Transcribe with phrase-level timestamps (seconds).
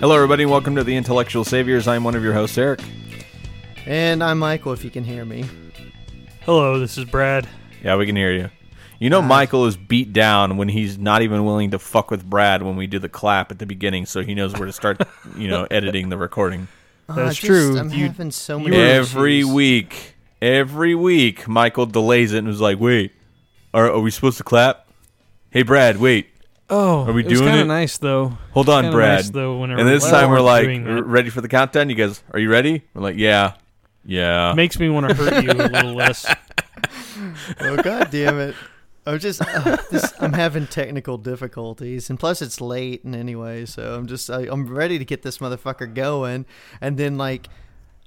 [0.00, 1.86] Hello, everybody, and welcome to the Intellectual Saviors.
[1.86, 2.80] I'm one of your hosts, Eric.
[3.86, 5.44] And I'm Michael, if you can hear me.
[6.42, 7.46] Hello, this is Brad.
[7.84, 8.50] Yeah, we can hear you.
[8.98, 12.24] You know, uh, Michael is beat down when he's not even willing to fuck with
[12.24, 15.00] Brad when we do the clap at the beginning, so he knows where to start,
[15.36, 16.68] you know, editing the recording.
[17.08, 17.78] Oh, That's just- true.
[17.78, 19.50] I'm You- having so many were- Every issues.
[19.52, 23.12] week, every week, Michael delays it and was like, "Wait,
[23.74, 24.86] are, are we supposed to clap?
[25.50, 26.28] Hey, Brad, wait,
[26.70, 27.66] Oh, Are we it was doing kinda it?
[27.66, 28.38] nice though.
[28.52, 30.90] hold on, Brad." nice, though, and this we time we're like, doing that.
[30.98, 32.82] "R- "Ready for the countdown?" You guys, are you ready?
[32.94, 33.54] We're like, "Yeah,
[34.04, 36.26] yeah." Makes me want to hurt you a little less.
[37.60, 38.54] Oh god damn it!
[39.06, 43.94] I'm just uh, this, I'm having technical difficulties, and plus it's late and anyway, so
[43.96, 46.46] I'm just I, I'm ready to get this motherfucker going,
[46.80, 47.48] and then like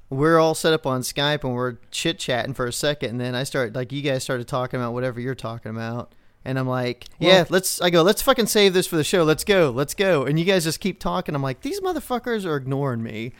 [0.10, 3.36] we're all set up on Skype and we're chit chatting for a second, and then
[3.36, 6.14] I start like you guys started talking about whatever you're talking about.
[6.46, 7.80] And I'm like, yeah, Well- let's.
[7.82, 9.24] I go, let's fucking save this for the show.
[9.24, 10.26] Let's go, let's go.
[10.26, 11.36] And you guys just keep talking.
[11.36, 13.32] I'm like, these motherfuckers are ignoring me.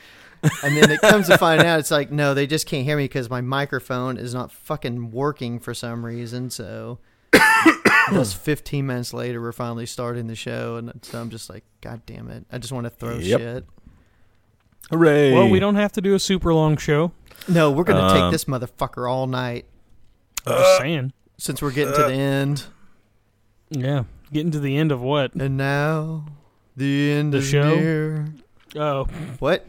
[0.62, 3.04] And then it comes to find out, it's like, no, they just can't hear me
[3.04, 6.50] because my microphone is not fucking working for some reason.
[6.50, 6.98] So,
[8.12, 12.02] just 15 minutes later, we're finally starting the show, and so I'm just like, God
[12.04, 12.44] damn it!
[12.52, 13.40] I just want to throw Yep.
[13.40, 13.64] shit.
[14.90, 15.32] Hooray!
[15.32, 17.12] Well, we don't have to do a super long show.
[17.48, 19.64] No, we're gonna Um, take this motherfucker all night
[20.46, 21.12] I'm just saying.
[21.38, 22.64] since we're getting to the end.
[23.74, 25.34] Yeah, getting to the end of what?
[25.34, 26.26] And now,
[26.76, 27.74] the end of The is show?
[27.74, 28.26] near.
[28.76, 29.04] Oh,
[29.38, 29.66] What?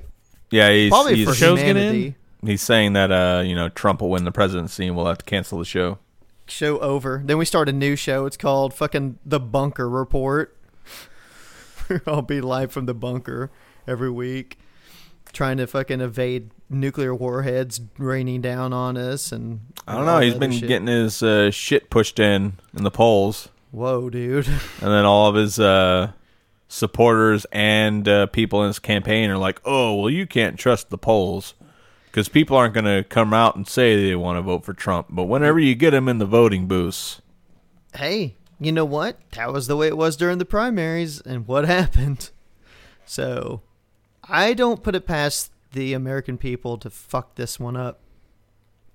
[0.52, 2.16] Yeah, he's Probably he's, for show's gonna humanity.
[2.46, 5.26] he's saying that uh, you know Trump will win the presidency and we'll have to
[5.26, 5.98] cancel the show.
[6.48, 7.22] Show over.
[7.26, 8.26] Then we start a new show.
[8.28, 10.56] It's called fucking The Bunker Report.
[12.08, 13.52] I'll be live from the bunker
[13.88, 14.58] every week,
[15.34, 19.32] trying to fucking evade nuclear warheads raining down on us.
[19.32, 20.20] And I don't know.
[20.20, 20.68] He's been shit.
[20.68, 24.48] getting his uh, shit pushed in in the polls, Whoa, dude.
[24.48, 26.14] and then all of his uh,
[26.70, 30.98] supporters and uh, people in his campaign are like, "Oh, well, you can't trust the
[30.98, 31.56] polls."
[32.06, 35.08] Because people aren't going to come out and say they want to vote for Trump,
[35.10, 37.22] but whenever you get them in the voting booths,
[37.94, 39.20] hey, you know what?
[39.32, 42.30] That was the way it was during the primaries, and what happened?
[43.06, 43.62] So,
[44.24, 48.00] I don't put it past the American people to fuck this one up.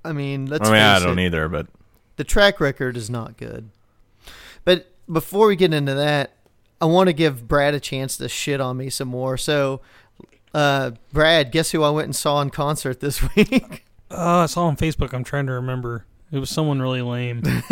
[0.02, 1.66] I mean, let's I mean, I don't it, either, but
[2.16, 3.68] the track record is not good.
[5.10, 6.32] Before we get into that,
[6.80, 9.36] I want to give Brad a chance to shit on me some more.
[9.36, 9.80] So,
[10.54, 13.84] uh, Brad, guess who I went and saw in concert this week?
[14.10, 15.12] uh, I saw on Facebook.
[15.12, 16.06] I'm trying to remember.
[16.32, 17.42] It was someone really lame.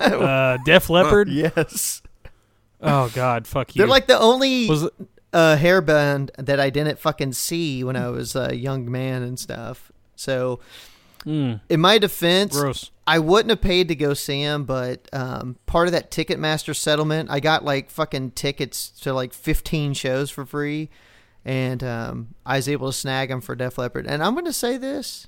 [0.00, 1.28] uh, Def Leppard.
[1.28, 2.00] yes,
[2.80, 3.80] Oh God, fuck you.
[3.80, 4.92] they're like the only was it?
[5.32, 9.38] uh, hair band that I didn't fucking see when I was a young man and
[9.38, 9.90] stuff.
[10.16, 10.60] So,
[11.24, 12.90] Mm, in my defense, gross.
[13.06, 17.30] I wouldn't have paid to go see him, but um, part of that Ticketmaster settlement,
[17.30, 20.90] I got like fucking tickets to like 15 shows for free,
[21.44, 24.06] and um, I was able to snag them for Def Leppard.
[24.06, 25.26] And I'm gonna say this,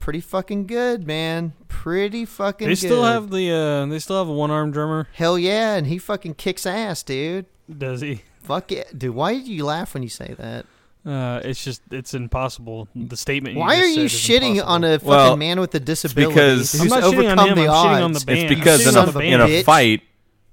[0.00, 1.52] pretty fucking good, man.
[1.68, 2.66] Pretty fucking.
[2.66, 3.12] They still good.
[3.12, 3.50] have the.
[3.50, 5.06] Uh, they still have a one armed drummer.
[5.12, 7.46] Hell yeah, and he fucking kicks ass, dude.
[7.78, 8.22] Does he?
[8.42, 9.14] Fuck yeah, dude.
[9.14, 10.66] Why did you laugh when you say that?
[11.04, 12.86] Uh, it's just it's impossible.
[12.94, 13.56] The statement.
[13.56, 14.68] Why you are you shitting impossible.
[14.72, 17.48] on a fucking Well, man with a disability because- who's I'm not shitting on overcome
[17.48, 17.88] him, the I'm odds?
[18.00, 18.38] shitting on the band.
[18.38, 20.02] it's because in a, a in a fight,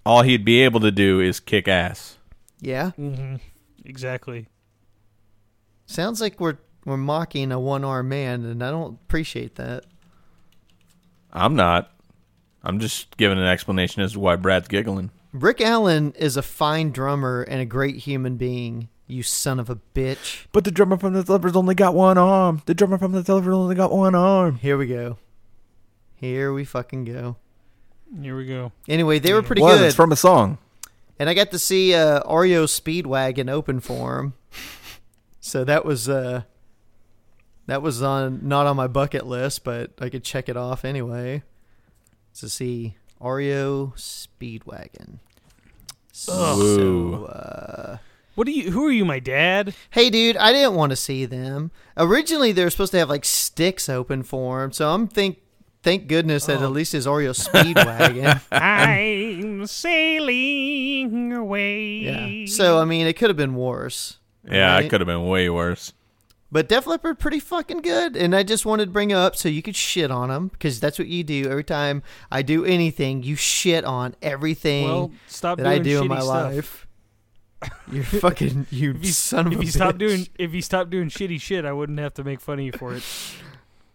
[0.06, 2.18] all he'd be able to do is kick ass.
[2.62, 2.92] Yeah.
[2.98, 3.36] Mm-hmm.
[3.86, 4.48] Exactly.
[5.86, 9.84] Sounds like we're we're mocking a one armed man, and I don't appreciate that.
[11.34, 11.92] I'm not.
[12.64, 15.12] I'm just giving an explanation as to why Brad's giggling.
[15.34, 18.88] Rick Allen is a fine drummer and a great human being.
[19.08, 20.46] You son of a bitch.
[20.52, 22.62] But the drummer from the Def Leppard's only got one arm.
[22.66, 24.56] The drummer from the Def Leppard's only got one arm.
[24.58, 25.18] Here we go.
[26.16, 27.38] Here we fucking go.
[28.22, 28.72] Here we go.
[28.88, 29.78] Anyway, they were pretty What?
[29.78, 30.58] good, It's from a song.
[31.20, 34.34] and I got to see uh, REO Speedwagon open for him.
[35.40, 36.42] So that was uh
[37.68, 41.42] that was on not on my bucket list, but I could check it off anyway.
[42.40, 45.20] To see REO Speedwagon.
[46.28, 46.58] Ugh.
[46.58, 47.98] So, uh,
[48.38, 48.70] What do you?
[48.70, 49.74] Who are you, my dad?
[49.90, 51.72] hey, dude, I didn't want to see them.
[51.98, 55.40] Originally, they were supposed to have like Styx open for them, so I'm think
[55.82, 56.66] thank goodness that Oh.
[56.66, 58.40] at least his REO Speedwagon.
[58.52, 59.66] I'm
[60.22, 61.84] sailing away.
[62.00, 62.46] yeah.
[62.48, 64.20] So I mean, it could have been worse.
[64.50, 64.86] Yeah, right?
[64.86, 65.94] it could have been way worse.
[66.50, 69.50] But Def Leppard pretty fucking good, and I just wanted to bring it up so
[69.50, 73.22] you could shit on them because that's what you do every time I do anything.
[73.24, 76.28] You shit on everything well, stop that doing I do in shitty my stuff.
[76.54, 76.87] life.
[77.92, 80.00] You're fucking you If you, son of if a you stop bitch.
[80.00, 82.72] doing if you stopped doing shitty shit, I wouldn't have to make fun of you
[82.72, 83.04] for it.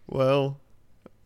[0.07, 0.57] well,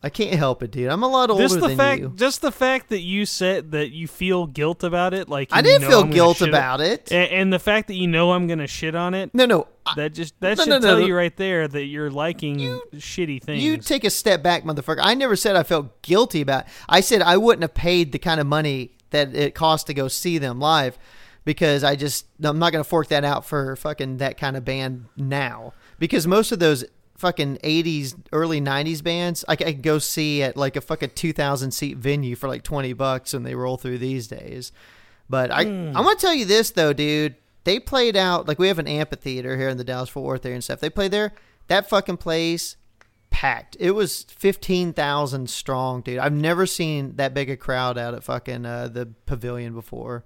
[0.04, 0.90] I can't help it, dude.
[0.90, 2.14] I'm a lot older just the than fact, you.
[2.16, 5.82] just the fact that you said that you feel guilt about it, like I didn't
[5.82, 7.12] know feel I'm guilt about it.
[7.12, 9.34] and, and the fact that you know I'm gonna shit on it.
[9.34, 9.68] no, no.
[9.88, 11.06] I- That just that No, should no, no, tell no.
[11.08, 13.64] you right there that you're liking You- shitty things.
[13.64, 15.00] You take a step back, motherfucker.
[15.02, 16.66] I never said I felt guilty about.
[16.66, 16.72] It.
[16.88, 20.08] I said I wouldn't have paid the kind of money that it cost to go
[20.10, 21.00] see them live
[21.48, 25.06] because I just I'm not gonna fork that out for fucking that kind of band
[25.16, 26.84] now because most of those
[27.16, 31.98] fucking 80s early 90s bands I could go see at like a fucking 2000 seat
[31.98, 34.74] venue for like 20 bucks and they roll through these days
[35.30, 38.78] but I I'm gonna tell you this though dude they played out like we have
[38.78, 41.32] an amphitheater here in the Dallas Fort Worth area and stuff they played there
[41.68, 42.76] that fucking place
[43.30, 43.78] packed.
[43.80, 46.18] It was fifteen thousand strong, dude.
[46.18, 50.24] I've never seen that big a crowd out at fucking uh, the pavilion before.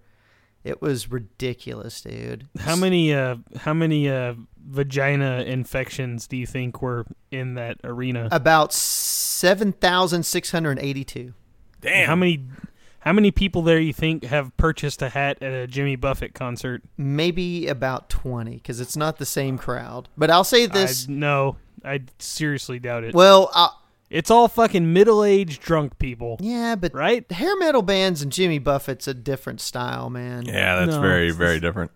[0.64, 2.48] It was ridiculous, dude.
[2.60, 8.28] how many uh how many uh vagina infections do you think were in that arena?
[8.32, 11.34] About seven thousand six hundred eighty-two.
[11.82, 12.08] Damn.
[12.08, 12.46] How many
[13.00, 16.84] how many people there you think have purchased a hat at a Jimmy Buffett concert?
[16.98, 20.10] Maybe about twenty, because it's not the same crowd.
[20.16, 21.08] But I'll say this.
[21.10, 23.16] I, no, I seriously doubt it.
[23.16, 23.70] well, uh,
[24.12, 27.30] It's all fucking middle-aged drunk people, yeah, but right?
[27.32, 30.46] hair metal bands and Jimmy Buffett's a different style, man.
[30.46, 31.92] Yeah, that's No, very, very just- different.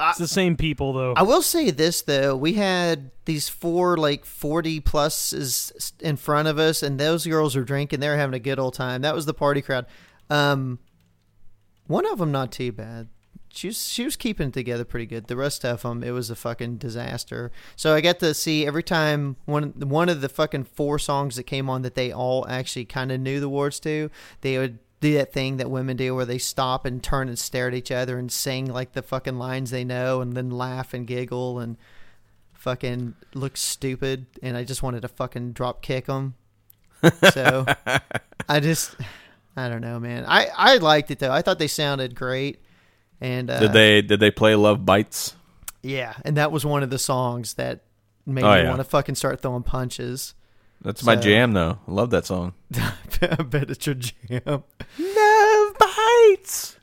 [0.00, 1.12] It's the same people though.
[1.16, 6.56] I will say this though, we had these four like forty pluses in front of
[6.56, 7.98] us, and those girls were drinking.
[7.98, 9.02] They were having a good old time.
[9.02, 9.86] That was the party crowd.
[10.30, 10.78] Um,
[11.88, 13.08] one of them not too bad.
[13.50, 15.26] She was she was keeping it together pretty good.
[15.26, 17.50] The rest of them, it was a fucking disaster.
[17.76, 21.44] So I got to see every time one one of the fucking four songs that
[21.44, 24.10] came on that they all actually kind of knew the words to.
[24.42, 27.68] They would do that thing that women do where they stop and turn and stare
[27.68, 31.06] at each other and sing like the fucking lines they know and then laugh and
[31.06, 31.76] giggle and
[32.52, 36.34] fucking look stupid and I just wanted to fucking drop kick them.
[37.32, 37.64] So
[38.48, 38.96] I just
[39.56, 40.24] I don't know, man.
[40.26, 41.32] I I liked it though.
[41.32, 42.60] I thought they sounded great.
[43.20, 45.34] And uh, did they did they play Love Bites?
[45.82, 47.80] Yeah, and that was one of the songs that
[48.26, 48.68] made Oh, me yeah.
[48.68, 50.34] want to fucking start throwing punches.
[50.82, 51.78] That's my jam though.
[51.88, 52.54] I love that song.
[53.22, 54.62] I bet it's your jam.
[54.98, 56.76] Love Bites.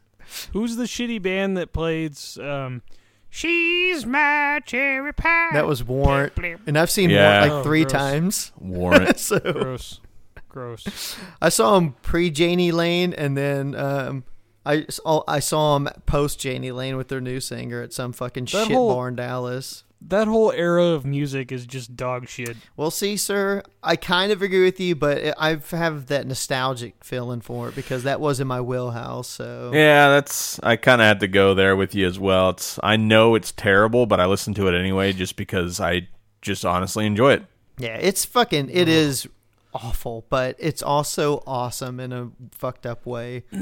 [0.52, 2.82] Who's the shitty band that plays um
[3.30, 5.50] She's my cherry pie?
[5.54, 6.68] That was Warrant, Blip, blip.
[6.68, 7.24] and I've seen Yeah.
[7.40, 7.92] Warrant like Oh, three gross.
[7.92, 8.52] times.
[8.60, 9.20] Warrant.
[9.20, 10.00] so gross.
[10.48, 11.18] Gross.
[11.42, 14.24] I saw him pre Jani Lane, and then um,
[14.66, 18.46] I saw I saw him post Jani Lane with their new singer at some fucking
[18.46, 19.84] That shit whole- bar in Dallas.
[20.08, 22.58] That whole era of music is just dog shit.
[22.78, 27.04] Well, see, sir, I kind of agree with you, but it- I have that nostalgic
[27.04, 29.28] feeling for it because that was in my wheelhouse.
[29.28, 30.60] So Yeah, that's.
[30.62, 32.50] I kind of had to go there with you as well.
[32.50, 32.78] It's.
[32.84, 36.08] I know it's terrible, but I listen to it anyway, just because I
[36.42, 37.44] just honestly enjoy it.
[37.78, 38.70] Yeah, it's fucking.
[38.70, 38.90] It mm-hmm.
[38.90, 39.28] is
[39.76, 43.44] awful, but it's also awesome in a fucked up way.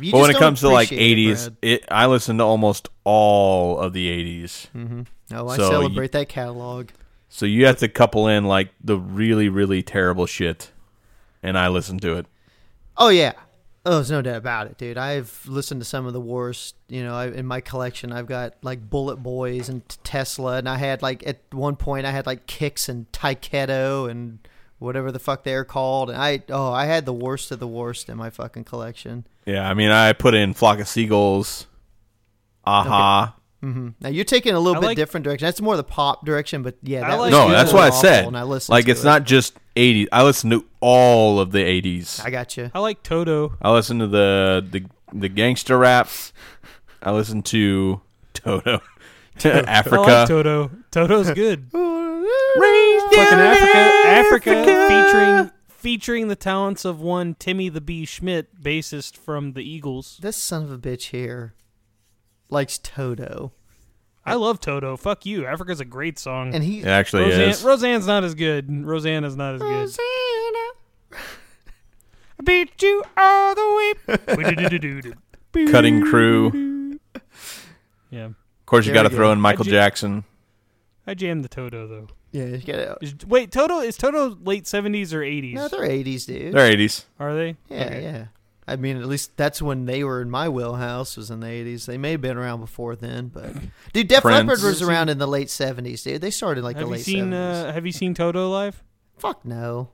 [0.00, 2.88] You but when it comes to like appreciate it, '80s, it, I listen to almost
[3.04, 4.06] all of the
[4.42, 4.68] '80s.
[4.74, 5.02] Mm-hmm.
[5.34, 6.90] Oh, I so you- celebrate that catalog.
[7.28, 10.70] So you have to couple in like the really, really terrible shit,
[11.42, 12.26] and I listen to it.
[12.96, 13.32] Oh yeah.
[13.84, 14.98] Oh, there's no doubt about it, dude.
[14.98, 16.74] I've listened to some of the worst.
[16.88, 20.76] You know, I, in my collection, I've got like Bullet Boys and Tesla, and I
[20.76, 24.38] had like at one point I had like Kix and Tyketto and
[24.78, 26.10] whatever the fuck they're called.
[26.10, 29.26] And I oh, I had the worst of the worst in my fucking collection.
[29.46, 31.66] Yeah, I mean, I put in Flock of Seagulls,
[32.64, 33.34] Aha.
[33.62, 35.46] hmm Now you're taking a little I bit like- different direction.
[35.46, 37.90] That's more the pop direction, but yeah, I that like- was No, that's what I
[37.90, 38.26] said.
[38.26, 39.04] And I listened Like to it's it.
[39.06, 40.06] not just '80s.
[40.12, 42.24] I listen to all of the '80s.
[42.24, 42.70] I got you.
[42.74, 43.54] I like Toto.
[43.62, 46.32] I listen to the the the gangster raps.
[47.02, 48.00] I listen to
[48.34, 48.80] Toto,
[49.44, 50.00] I Africa.
[50.00, 50.70] like Toto.
[50.90, 51.70] Toto's good.
[53.16, 59.52] Fucking Africa, Africa, featuring featuring the talents of one Timmy the Bee Schmit, bassist from
[59.52, 60.18] the Eagles.
[60.20, 61.54] This son of a bitch here
[62.50, 63.52] likes Toto.
[64.26, 64.96] I love Toto.
[64.96, 65.46] Fuck you.
[65.46, 66.54] Africa's a great song.
[66.54, 67.62] And he It actually Roseanne, is.
[67.64, 68.84] Roseanne's not as good.
[68.84, 69.70] Rosanna's not as good.
[69.70, 71.24] Rosanna.
[72.40, 73.94] I beat you all the
[75.56, 75.66] way.
[75.70, 76.98] Cutting crew.
[78.10, 78.26] Yeah.
[78.26, 78.34] Of
[78.66, 80.24] course, you There got to we throw in Michael I ju- Jackson.
[81.06, 82.08] I jammed the Toto though.
[82.32, 85.54] Yeah, you gotta, Is, wait, Toto is Toto late seventies or eighties?
[85.54, 86.52] no, they're eighties, dude.
[86.54, 87.04] They're 80s.
[87.18, 87.56] Are they?
[87.68, 88.02] yeah, Okay.
[88.02, 88.24] yeah.
[88.66, 91.16] I mean, at least that's when they were in my wheelhouse.
[91.16, 91.86] Was in the eighties.
[91.86, 93.50] They may have been around before then, but
[93.94, 94.46] dude, Def Prince.
[94.46, 96.20] Leppard was around in the late seventies, dude.
[96.20, 97.64] They started like have the you late seen seventies.
[97.64, 98.82] uh, Have you seen Toto live?
[99.16, 99.88] Fuck no.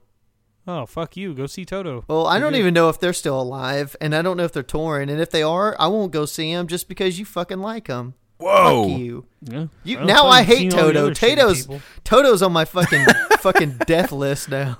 [0.67, 1.33] Oh fuck you!
[1.35, 2.03] Go see Toto.
[2.07, 2.59] Well, I They're don't good.
[2.59, 5.09] even know if they're still alive, and I don't know if they're touring.
[5.09, 8.15] And if they are, I won't go see them just because you fucking like them.
[8.37, 8.89] Whoa.
[8.89, 9.25] Fuck you.
[9.41, 9.65] Yeah.
[9.83, 11.13] You- Well, now I hate seen all the Toto.
[11.53, 11.67] Toto's-
[12.03, 13.05] Toto's on my fucking
[13.39, 14.77] fucking death list now.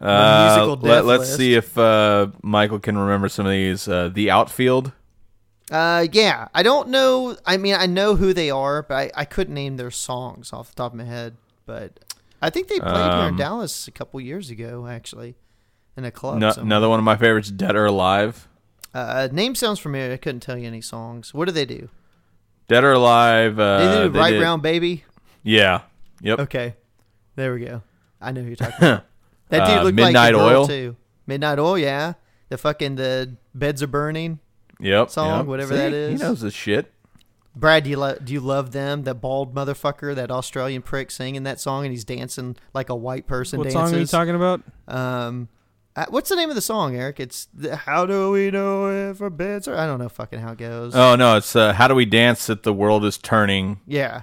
[0.00, 1.36] Uh, musical let, death let's list.
[1.36, 3.86] see if uh, Michael can remember some of these.
[3.86, 4.92] Uh, the outfield.
[5.70, 7.36] Uh, yeah, I don't know.
[7.46, 10.70] I mean, I know who they are, but I, I couldn't name their songs off
[10.70, 11.36] the top of my head.
[11.66, 12.00] But
[12.42, 15.36] I think they played here in Um, Dallas a couple years ago, actually,
[15.96, 16.38] in a club.
[16.38, 18.48] No, another one of my favorites, Dead or Alive.
[18.92, 20.12] Uh, name sounds familiar.
[20.12, 21.32] I couldn't tell you any songs.
[21.32, 21.88] What do they do?
[22.72, 23.58] Dead or Alive.
[23.58, 25.04] Uh, they do they Right did- Round Baby.
[25.42, 25.82] Yeah.
[26.22, 26.38] Yep.
[26.40, 26.74] Okay,
[27.36, 27.82] there we go.
[28.20, 29.04] I know who you're talking about.
[29.48, 30.66] That dude Uh, looked Midnight like a girl Oil?
[30.66, 30.96] too.
[31.26, 32.14] Midnight Oil, yeah.
[32.48, 34.38] The fucking the beds are burning.
[34.80, 35.10] Yep.
[35.10, 35.46] Song, yep.
[35.46, 35.90] whatever See?
[35.90, 36.92] that He knows his shit.
[37.54, 39.02] Brad, do you lo- do you love them?
[39.02, 43.26] That bald motherfucker, that Australian prick singing that song, and he's dancing like a white
[43.26, 43.78] person dancing?
[43.80, 44.10] What dances.
[44.10, 45.26] song are you talking about?
[45.28, 45.48] Um,
[45.96, 47.20] uh, what's the name of the song, Eric?
[47.20, 50.52] It's the, "How Do We Know If Our Beds Are." I don't know fucking how
[50.52, 50.94] it goes.
[50.94, 53.80] Oh no, it's uh, how do we dance that the world is turning?
[53.86, 54.22] yeah,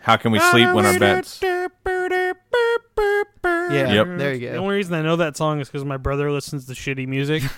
[0.00, 1.40] How can we sleep when our beds?
[1.42, 1.68] yeah.
[3.92, 4.18] Yep.
[4.18, 4.52] There you go.
[4.52, 7.42] The only reason I know that song is because my brother listens to shitty music.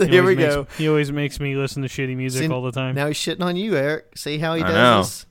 [0.00, 0.66] He Here we always makes- go.
[0.78, 2.94] He always makes me listen to shitty music See, all the time.
[2.94, 4.16] Now he's shitting on you, Eric.
[4.16, 4.98] See how he I does know.
[5.02, 5.26] this?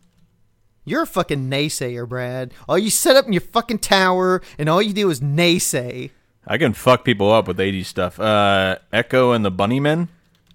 [0.86, 2.53] You're a fucking naysayer, Brad.
[2.67, 6.12] All you set up in your fucking tower, and all you do is naysay.
[6.48, 8.19] I can fuck people up with 80s stuff.
[8.19, 10.08] Uh, Echo and the Bunnymen.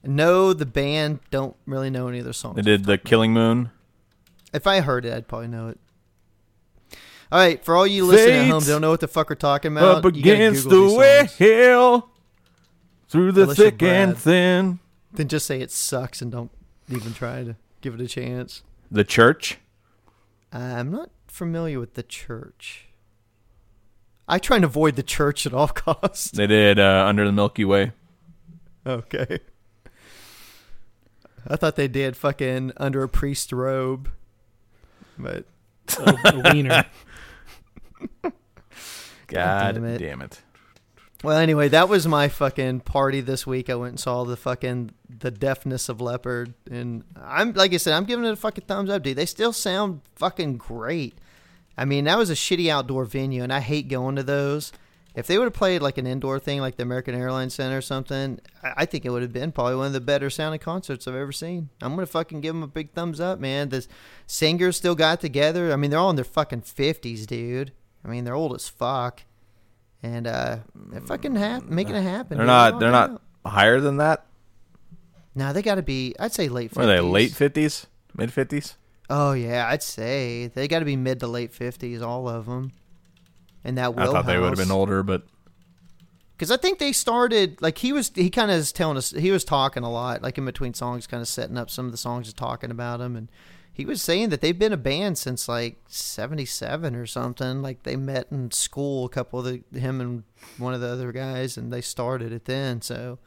[0.03, 2.57] No, the band don't really know any of their songs.
[2.57, 3.71] They did the Killing Moon.
[4.53, 5.79] If I heard it, I'd probably know it.
[7.33, 9.73] All right, for all you listening at home, don't know what the fuck we're talking
[9.73, 9.99] about.
[9.99, 11.33] Up against Google the these way songs.
[11.37, 12.09] hill,
[13.09, 14.79] through the Unless thick and thin.
[15.13, 16.51] Then just say it sucks and don't
[16.89, 18.63] even try to give it a chance.
[18.91, 19.59] The Church.
[20.53, 22.87] I'm not familiar with the church.
[24.27, 26.31] I try and avoid the church at all costs.
[26.31, 27.93] They did uh, Under the Milky Way.
[28.87, 29.41] Okay.
[31.47, 34.09] I thought they did fucking under a priest robe,
[35.19, 35.45] but
[35.99, 36.87] a, a wiener.
[39.27, 39.99] God damn it.
[39.99, 40.41] damn it.
[41.23, 43.71] Well, anyway, that was my fucking party this week.
[43.71, 47.95] I went and saw the fucking the deafness of leopard, and I'm like I said,
[47.95, 49.17] I'm giving it a fucking thumbs up, dude.
[49.17, 51.19] They still sound fucking great.
[51.77, 54.73] I mean, that was a shitty outdoor venue, and I hate going to those.
[55.15, 57.83] If they would have played like an indoor thing, like the American Airlines Center or
[57.83, 61.15] something, I think it would have been probably one of the better sounding concerts I've
[61.15, 61.69] ever seen.
[61.81, 63.69] I'm gonna fucking give them a big thumbs up, man.
[63.69, 63.87] The
[64.27, 65.73] singers still got together.
[65.73, 67.73] I mean, they're all in their fucking fifties, dude.
[68.05, 69.23] I mean, they're old as fuck,
[70.03, 72.37] and uh, they're fucking hap- making it happen.
[72.37, 72.49] They're dude.
[72.49, 72.81] not.
[72.81, 73.23] They're not out.
[73.47, 74.27] higher than that.
[75.37, 76.15] No, they got to be.
[76.19, 76.73] I'd say late.
[76.73, 76.77] 50s.
[76.77, 77.01] What are they?
[77.01, 78.77] Late fifties, mid fifties.
[79.17, 82.73] Oh yeah, I'd say they got to be mid to late fifties, all of them.
[83.63, 84.03] And that will.
[84.03, 85.23] I thought they would have been older, but
[86.37, 88.11] because I think they started like he was.
[88.13, 91.07] He kind of is telling us he was talking a lot, like in between songs,
[91.07, 93.31] kind of setting up some of the songs, and talking about them, and
[93.73, 97.63] he was saying that they've been a band since like '77 or something.
[97.63, 100.25] Like they met in school, a couple of the him and
[100.59, 102.83] one of the other guys, and they started it then.
[102.83, 103.21] So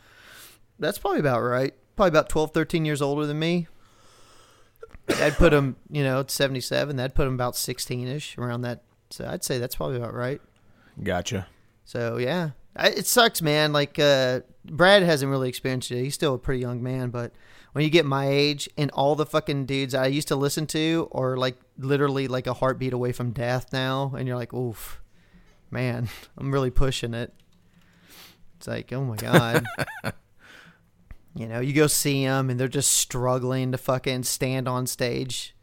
[0.77, 1.73] that's probably about right.
[1.95, 3.67] Probably about 12, 13 years older than me.
[5.09, 6.95] I'd put him, you know, at 77.
[6.95, 8.83] That'd put him about 16 ish around that.
[9.09, 10.41] So I'd say that's probably about right.
[11.01, 11.47] gotcha.
[11.85, 13.71] So yeah, I, it sucks, man.
[13.71, 16.03] Like uh, Brad hasn't really experienced it.
[16.03, 17.31] He's still a pretty young man, but
[17.71, 21.09] when you get my age and all the fucking dudes I used to listen to
[21.11, 25.01] are like literally like a heartbeat away from death now, and you're like, oof,
[25.71, 27.33] man, I'm really pushing it.
[28.57, 29.65] It's like, oh my god.
[31.37, 35.55] You know, you go see them and they're just struggling to fucking stand on stage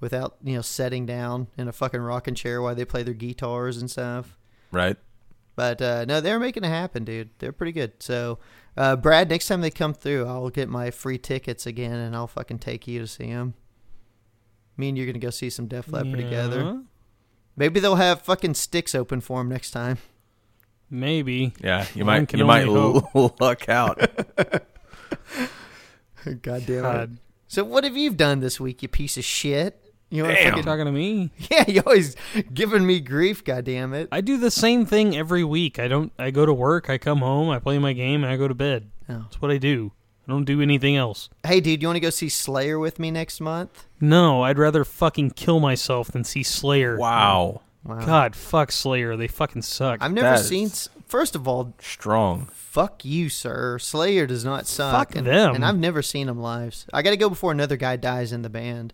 [0.00, 3.78] without, you know, setting down in a fucking rocking chair while they play their guitars
[3.78, 4.38] and stuff.
[4.70, 4.96] Right.
[5.56, 7.30] But uh, no, they're making it happen, dude.
[7.38, 7.94] They're pretty good.
[8.00, 8.38] So,
[8.76, 12.26] uh, Brad, next time they come through, I'll get my free tickets again, and I'll
[12.26, 13.54] fucking take you to see them.
[14.76, 16.82] Me and you're gonna go see some Def Leppard together.
[17.56, 19.96] Maybe they'll have fucking Styx open for them next time.
[20.90, 21.54] Maybe.
[21.62, 22.34] Yeah, you One might.
[22.34, 23.98] You might l- luck out.
[26.42, 27.16] God damn God.
[27.48, 29.82] So what have you done this week, you piece of shit?
[30.08, 30.50] You know, Damn.
[30.50, 31.30] fucking, Talking to me.
[31.50, 32.14] yeah, you always
[32.54, 33.42] giving me grief.
[33.42, 34.08] God damn it!
[34.12, 35.80] I do the same thing every week.
[35.80, 36.12] I don't.
[36.16, 36.88] I go to work.
[36.88, 37.50] I come home.
[37.50, 38.88] I play my game, and I go to bed.
[39.08, 39.18] Oh.
[39.22, 39.90] That's what I do.
[40.28, 41.28] I don't do anything else.
[41.44, 43.84] Hey, dude, you want to go see Slayer with me next month?
[44.00, 46.96] No, I'd rather fucking kill myself than see Slayer.
[46.98, 47.62] Wow.
[47.84, 48.04] Wow.
[48.04, 49.16] God, fuck Slayer.
[49.16, 49.98] They fucking suck.
[50.02, 50.70] I've never That is- seen.
[51.06, 52.48] First of all, Strong.
[52.76, 53.78] Fuck you, sir.
[53.78, 54.92] Slayer does not suck.
[54.92, 55.54] Fuck and, them.
[55.54, 56.84] And I've never seen them live.
[56.92, 58.92] I got to go before another guy dies in the band.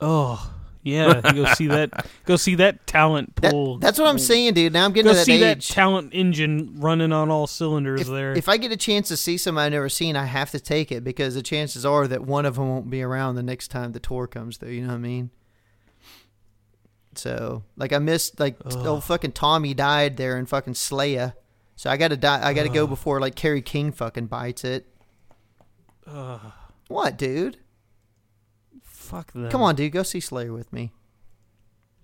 [0.00, 0.52] oh,
[0.82, 1.20] yeah.
[1.20, 2.06] Go see that.
[2.24, 3.78] Go see that talent That- pool.
[3.78, 4.72] that's what I'm saying, dude.
[4.72, 8.08] Now I'm getting Go to that see that talent engine running on all cylinders if,
[8.08, 8.32] there.
[8.32, 10.90] if I get a chance to see somebody I've never seen, I have to take
[10.90, 13.92] it because the chances are that one of them won't be around the next time
[13.92, 14.70] the tour comes through.
[14.70, 15.30] You know what I mean?
[17.14, 21.34] So, like, I missed like t- old fucking Tommy died there in fucking Slayer.
[21.82, 22.38] So I gotta die.
[22.48, 24.86] I gotta go before like Kerry King fucking bites it.
[26.86, 27.56] What, dude?
[28.84, 29.50] fuck them.
[29.50, 29.90] Come on, dude.
[29.90, 30.92] Go see Slayer with me.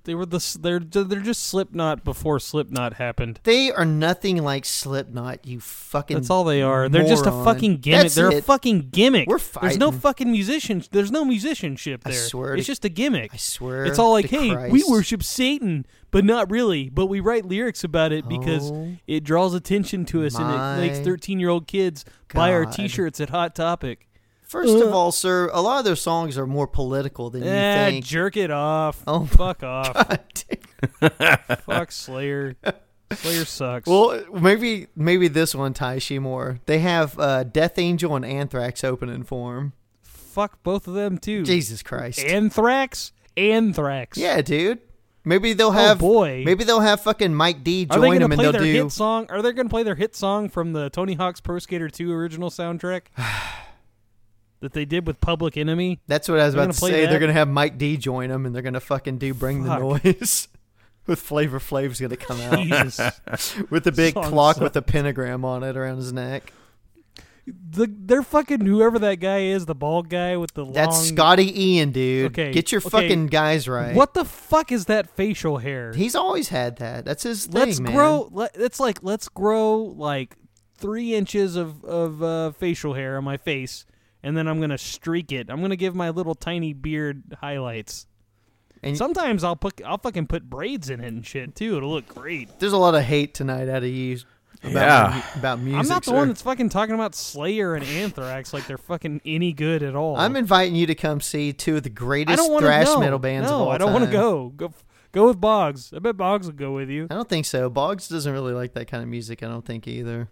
[0.08, 0.58] They were the.
[0.58, 3.40] They're they're just Slipknot before Slipknot happened.
[3.42, 5.46] They are nothing like Slipknot.
[5.46, 6.16] You fucking.
[6.16, 6.88] That's all they are.
[6.88, 8.02] They're just a fucking gimmick.
[8.04, 9.28] That's They're a fucking gimmick.
[9.28, 9.68] We're fighting.
[9.68, 10.82] There's no fucking musician.
[10.92, 12.14] There's no musicianship there.
[12.14, 13.34] I swear it's to- just a gimmick.
[13.34, 13.84] I swear.
[13.84, 14.72] It's all like, hey, Christ.
[14.72, 16.88] we worship Satan, but not really.
[16.88, 20.86] But we write lyrics about it because Oh, it draws attention to us and it
[20.86, 24.07] makes 13 year old kids buy our t shirts at Hot Topic.
[24.49, 24.97] First of Uh.
[24.97, 28.05] all, sir, a lot of their songs are more political than you Eh, think.
[28.05, 29.02] jerk it off.
[29.07, 29.95] Oh, Fuck off.
[31.67, 32.57] Fuck Slayer.
[33.12, 33.87] Slayer sucks.
[33.88, 36.61] Well, maybe maybe this one ties you more.
[36.67, 39.73] They have uh, Death Angel and Anthrax opening for them.
[40.02, 41.43] Fuck both of them too.
[41.43, 42.21] Jesus Christ.
[42.21, 43.12] Anthrax?
[43.37, 44.17] Anthrax.
[44.19, 44.78] yeah, dude.
[45.25, 46.02] Maybe they'll have.
[46.02, 46.43] oh boy.
[46.45, 48.52] Maybe they'll have fucking Mike D Are they join going them to and play they'll
[48.52, 48.83] their do.
[48.85, 49.26] hit song?
[49.31, 52.12] Are they going to play their hit song from the Tony Hawk's Pro Skater 2
[52.12, 53.02] original soundtrack
[54.60, 56.00] that they did with Public Enemy?
[56.06, 57.06] That's what I was They're about to say.
[57.06, 59.78] They're gonna have Mike D join them and they're gonna fucking do "Bring Fuck.
[59.80, 60.48] the Noise"
[61.06, 62.58] with Flavor Flav's gonna come out
[63.70, 64.62] with the big Song clock sucks.
[64.62, 66.52] with a pentagram on it around his neck.
[67.47, 71.04] the, they're fucking whoever that guy is, the bald guy with the That's long.
[71.04, 72.32] Scotty Ian, dude.
[72.32, 72.90] Okay, Get your okay.
[72.90, 73.94] fucking guys right.
[73.94, 75.92] What the fuck is that facial hair?
[75.94, 77.06] He's always had that.
[77.06, 77.94] That's his thing, let's man.
[77.94, 78.28] grow.
[78.32, 80.36] Let, it's like let's grow like
[80.76, 83.86] three inches of of uh, facial hair on my face,
[84.23, 85.49] and then I'm gonna streak it.
[85.50, 88.07] I'm gonna give my little tiny beard highlights.
[88.83, 91.76] And Sometimes I'll put I'll fucking put braids in it and shit too.
[91.76, 92.59] It'll look great.
[92.61, 94.19] there's a lot of hate tonight out of you
[94.63, 95.15] about Yeah.
[95.35, 95.81] mu- about music.
[95.81, 96.17] I'm not the sir.
[96.17, 100.17] one that's fucking talking about Slayer and Anthrax like they're fucking any good at all.
[100.17, 103.57] I'm inviting you to come see two of the greatest thrash no, metal bands No,
[103.57, 104.50] of all I don't want to go.
[104.50, 104.73] Go
[105.11, 105.93] go with Boggs.
[105.93, 107.09] I bet Boggs will go with you.
[107.11, 107.69] I don't think so.
[107.69, 109.43] Boggs doesn't really like that kind of music.
[109.43, 110.28] I don't think either.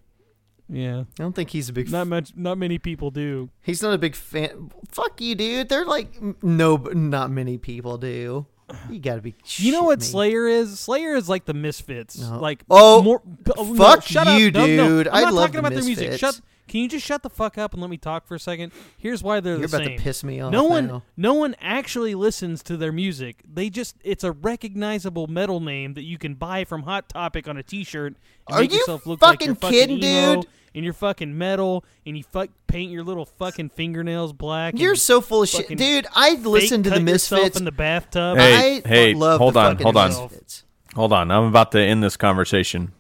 [0.69, 1.01] Yeah.
[1.01, 1.91] I don't think he's a big.
[1.91, 2.33] Not much.
[2.35, 3.51] Not many people do.
[3.63, 4.71] He's not a big fan.
[4.91, 5.69] Fuck you, dude.
[5.69, 8.47] They're like no, not many people do.
[8.91, 9.35] You gotta be.
[9.59, 10.05] You know what me.
[10.05, 10.81] Slayer is?
[10.81, 12.19] Slayer is like the Misfits.
[12.19, 12.41] No.
[12.41, 13.23] Like Oh, more.
[13.57, 14.55] oh, no, fuck shut you, up.
[14.55, 15.09] No, no, dude.
[15.09, 16.19] I'm I not love talking about their music.
[16.19, 16.41] Shut.
[16.69, 18.73] Can you just shut the fuck up and let me talk for a second?
[18.99, 19.99] Here's why they're You're the about same.
[19.99, 20.51] to piss me off.
[20.53, 21.03] no one, now.
[21.17, 23.43] no one actually listens to their music.
[23.51, 27.63] They just—it's a recognizable metal name that you can buy from Hot Topic on a
[27.63, 28.17] T-shirt
[28.49, 30.47] and Are make you yourself look like you're fucking fucking kidding, emo, dude?
[30.75, 34.75] And you're fucking metal, and you fuck paint your little fucking fingernails black.
[34.77, 36.07] You're so full of shit, dude.
[36.15, 37.57] I fake listened to the Misfits.
[37.59, 38.37] in the bathtub.
[38.37, 40.09] Hey, I hey, love hold the on, hold on.
[40.11, 40.65] Misfits.
[40.95, 42.93] Hold on, I'm about to end this conversation.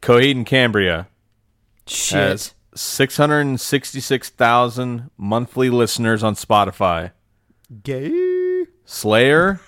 [0.00, 1.08] Coheed and Cambria
[1.86, 2.18] Shit.
[2.18, 7.12] has 666,000 monthly listeners on Spotify.
[7.82, 8.66] Gay.
[8.84, 9.60] Slayer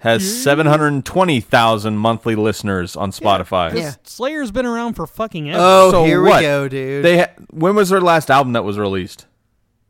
[0.00, 3.74] has 720,000 monthly listeners on Spotify.
[3.74, 3.92] Yeah.
[4.04, 5.58] Slayer's been around for fucking ever.
[5.62, 6.36] Oh, So here what?
[6.40, 7.04] we go, dude.
[7.04, 9.26] They ha- when was their last album that was released?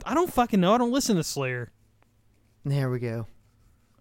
[0.05, 0.75] I don't fucking know.
[0.75, 1.70] I don't listen to Slayer.
[2.64, 3.27] there we go.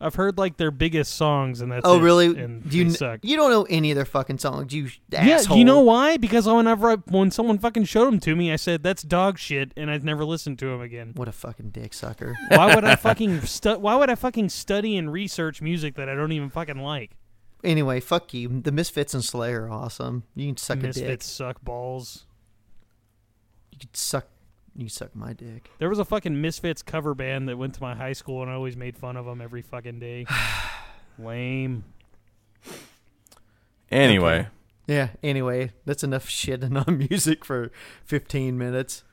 [0.03, 2.25] I've heard like their biggest songs, and that's Oh, it, really?
[2.37, 3.21] And Do you suck.
[3.23, 5.55] you don't know any of their fucking songs, you asshole.
[5.55, 6.17] Yeah, you know why?
[6.17, 9.71] Because whenever I, when someone fucking showed them to me, I said that's dog shit,
[9.77, 11.13] and I've never listened to them again.
[11.15, 12.35] What a fucking dick sucker.
[12.49, 16.15] Why would I fucking stu- Why would I fucking study and research music that I
[16.15, 17.11] don't even fucking like?
[17.63, 18.61] anyway, fuck you.
[18.61, 20.23] The Misfits and Slayer are awesome.
[20.35, 20.87] You can suck a dick.
[20.97, 22.25] Misfits suck balls.
[23.71, 24.27] You can suck.
[24.75, 25.69] You suck my dick.
[25.77, 28.55] There was a fucking Misfits cover band that went to my high school, and I
[28.55, 30.25] always made fun of them every fucking day.
[31.19, 31.83] Lame.
[33.91, 34.47] Anyway,
[34.87, 35.09] Yeah.
[35.21, 37.71] Anyway, that's enough shitting on music for
[38.05, 39.03] 15 minutes.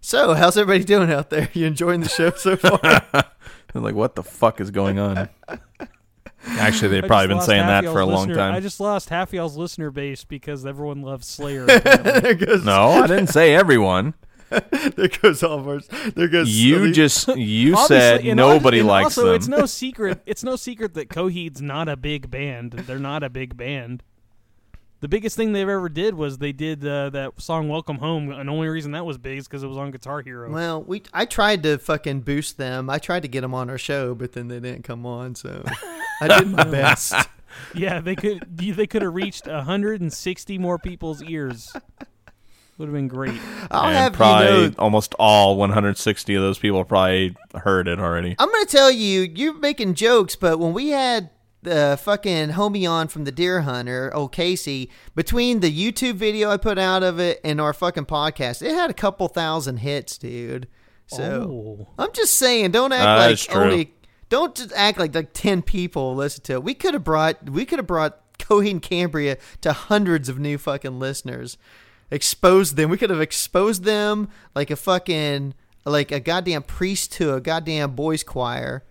[0.00, 1.50] So, how's everybody doing out there?
[1.52, 2.78] You enjoying the show so far?
[3.12, 5.28] they're like, what the fuck is going on?
[6.46, 9.32] Actually, they've I probably been saying that for a long listener- I just lost half
[9.34, 11.64] y'all's listener base because everyone loves Slayer.
[11.68, 12.20] apparently.
[12.20, 14.14] There goes- No, I didn't say everyone.
[14.96, 15.88] there goes all of ours.
[16.14, 19.34] There goes You the- just you said nobody and likes also, them.
[19.36, 20.20] it's no secret.
[20.26, 22.72] It's no secret that Coheed's not a big band.
[22.72, 24.02] They're not a big band.
[25.00, 28.48] The biggest thing they've ever did was they did uh, that song "Welcome Home," and
[28.48, 30.50] the only reason that was big is because it was on Guitar Hero.
[30.52, 32.90] Well, we I tried to fucking boost them.
[32.90, 35.34] I tried to get them on our show, but then they didn't come on.
[35.36, 35.64] So
[36.20, 37.14] I did my best.
[37.74, 38.44] yeah, they could.
[38.58, 41.72] They could have reached 160 more people's ears.
[42.80, 43.38] Would have been great.
[43.70, 44.74] I'll and have probably you know.
[44.78, 48.34] almost all 160 of those people probably heard it already.
[48.38, 51.28] I'm gonna tell you, you're making jokes, but when we had
[51.62, 56.56] the fucking homie on from the Dear Hunter, old Casey, between the YouTube video I
[56.56, 60.66] put out of it and our fucking podcast, it had a couple thousand hits, dude.
[61.06, 61.88] So Oh.
[62.02, 63.94] I'm just saying, don't act Uh, like only.
[64.30, 66.62] Don't just act like like ten people listen to it.
[66.62, 70.56] We could have brought we could have brought Coheed and Cambria to hundreds of new
[70.56, 71.58] fucking listeners.
[72.10, 72.90] Exposed them.
[72.90, 77.92] We could have exposed them like a fucking like a goddamn priest to a goddamn
[77.94, 78.84] boys choir.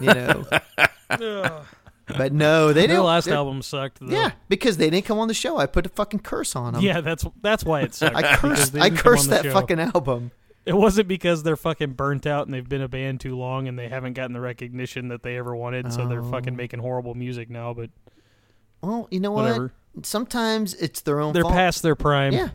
[0.00, 0.44] You know.
[2.06, 2.96] but no, they didn't.
[2.96, 3.98] Their last album sucked.
[4.00, 4.12] Though.
[4.12, 5.56] Yeah, because they didn't come on the show.
[5.56, 6.82] I put a fucking curse on them.
[6.82, 7.00] yeah.
[7.00, 8.16] That's that's why it sucked.
[8.16, 8.76] I cursed.
[8.76, 9.52] I cursed that show.
[9.52, 10.30] fucking album.
[10.64, 13.78] It wasn't because they're fucking burnt out and they've been a band too long and
[13.78, 16.30] they haven't gotten the recognition that they ever wanted, so they're Oh.
[16.30, 17.72] fucking making horrible music now.
[17.72, 17.90] But
[18.82, 19.44] Well, you know what?
[19.44, 19.72] Whatever.
[20.02, 21.54] Sometimes it's their own they're fault.
[21.54, 22.32] past their prime.
[22.32, 22.48] Yeah.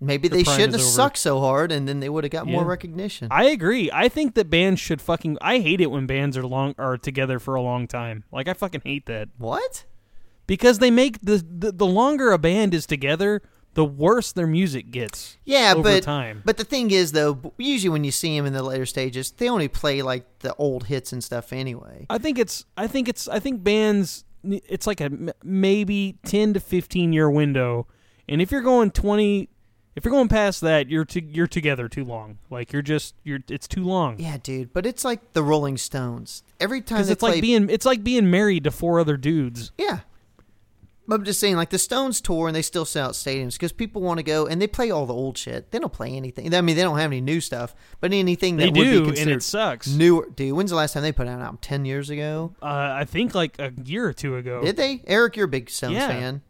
[0.00, 0.90] Maybe Their they shouldn't have over.
[0.90, 3.28] sucked so hard, and then they would have got more recognition.
[3.30, 3.88] I agree.
[3.92, 5.38] I think that bands should fucking.
[5.40, 8.24] I hate it when bands are long are together for a long time.
[8.32, 9.84] Like I fucking hate that what?
[10.48, 13.42] because they make the the, the longer a band is together,
[13.74, 15.36] the worse their music gets.
[15.44, 16.42] Yeah, but time.
[16.44, 19.48] but the thing is, though, usually when you see them in the later stages, they
[19.48, 22.06] only play like the old hits and stuff anyway.
[22.10, 22.64] I think it's.
[22.76, 23.28] I think it's.
[23.28, 24.24] I think bands.
[24.44, 25.10] It's like a
[25.42, 27.86] maybe ten to fifteen year window,
[28.28, 29.48] and if you're going twenty,
[29.94, 32.38] if you're going past that, you're to, you're together too long.
[32.50, 33.40] Like you're just you're.
[33.48, 34.18] It's too long.
[34.18, 34.72] Yeah, dude.
[34.72, 36.42] But it's like the Rolling Stones.
[36.60, 39.72] Every time it's play, like being it's like being married to four other dudes.
[39.78, 40.00] yeah.
[41.12, 43.70] But I'm just saying, like the Stones tour, and they still sell out stadiums because
[43.70, 45.70] people want to go, and they play all the old shit.
[45.70, 46.54] They don't play anything.
[46.54, 49.20] I mean, they don't have any new stuff, but anything They that would do, be
[49.20, 49.88] and it sucks.
[49.88, 50.26] newer.
[50.34, 51.58] Dude, when's the last time they put out an album?
[51.60, 52.54] Ten years ago?
[52.62, 54.62] Uh, I think like a year or two ago.
[54.62, 55.02] Did they?
[55.06, 56.08] Eric, you're a big Stones Yeah.
[56.08, 56.40] fan.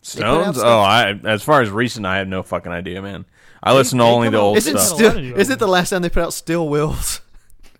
[0.00, 0.56] Stones?
[0.62, 3.24] Oh, I as far as recent, I have no fucking idea, man.
[3.64, 5.00] I listen to only the old Is it stuff.
[5.00, 5.36] lot still?
[5.40, 7.20] Is it the last time they put out Steel Wheels?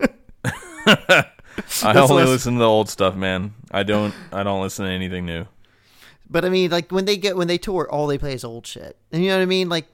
[1.82, 3.54] I only less- listen to the old stuff, man.
[3.70, 4.14] I don't.
[4.32, 5.46] I don't listen to anything new.
[6.30, 8.66] But I mean, like when they get when they tour, all they play is old
[8.66, 8.96] shit.
[9.12, 9.68] And you know what I mean?
[9.68, 9.86] Like,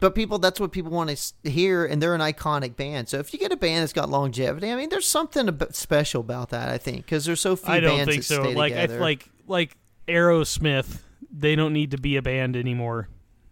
[0.00, 1.10] but people, that's what people want
[1.42, 3.08] to hear, and they're an iconic band.
[3.08, 6.20] So if you get a band that's got longevity, I mean, there's something ab- special
[6.20, 6.68] about that.
[6.70, 8.42] I think because there's so few I don't bands think that so.
[8.44, 9.00] stay Like I together.
[9.00, 9.76] like like
[10.08, 11.00] Aerosmith.
[11.36, 13.08] They don't need to be a band anymore.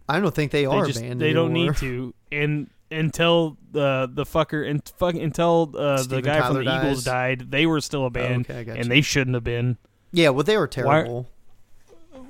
[0.07, 1.21] I don't think they They are just a band.
[1.21, 2.13] they don't need to.
[2.31, 6.77] And until the the fucker and fuck until uh, the Steven guy Tyler from the
[6.79, 8.89] Eagles died, they were still a band, okay, I got and you.
[8.89, 9.77] they shouldn't have been.
[10.11, 11.27] Yeah, well, they were terrible.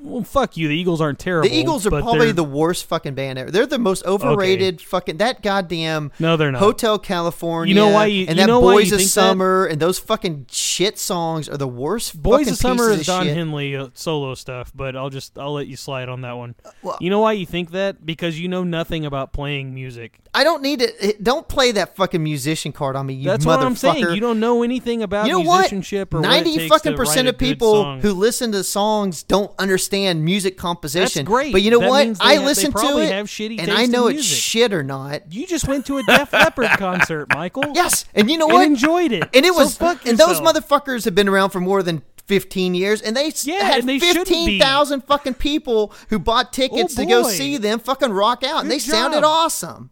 [0.03, 0.67] Well, fuck you.
[0.67, 1.47] The Eagles aren't terrible.
[1.49, 3.49] The Eagles are probably the worst fucking band ever.
[3.51, 6.59] They're the most overrated fucking that goddamn no, they're not.
[6.59, 7.73] Hotel California.
[7.73, 9.21] You know why you- and you that know Boys of think that?
[9.21, 12.21] Summer and those fucking shit songs are the worst.
[12.21, 13.35] Boys of Summer is Don shit.
[13.35, 16.55] Henley uh, solo stuff, but I'll just I'll let you slide on that one.
[16.81, 18.05] well- you know why you think that?
[18.05, 20.19] Because you know nothing about playing music.
[20.33, 21.23] I don't need it.
[21.23, 23.47] Don't play that fucking musician card on me, you That's motherfucker.
[23.57, 24.13] what I'm saying.
[24.15, 25.59] You don't know anything about You know what?
[25.59, 29.51] musicianship or what it Ninety fucking to percent of people who listen to songs don't
[29.59, 29.92] understand
[30.23, 31.25] music composition.
[31.25, 31.51] That's great.
[31.53, 32.17] But you know That what?
[32.21, 35.31] I ha- they listen to it, have shitty and I know it's shit or not.
[35.33, 37.71] You just went to a Def Leppard concert, Michael.
[37.73, 38.65] Yes, and you know and what?
[38.65, 39.23] enjoyed it.
[39.33, 42.01] and it So was, fuck and those motherfuckers have been around for more than.
[42.25, 44.57] 15 years and they Yeah, had and they shouldn't be.
[44.57, 48.69] 15,000 fucking people who bought tickets Oh, to go see them fucking rock out and
[48.69, 49.89] Good they sounded awesome.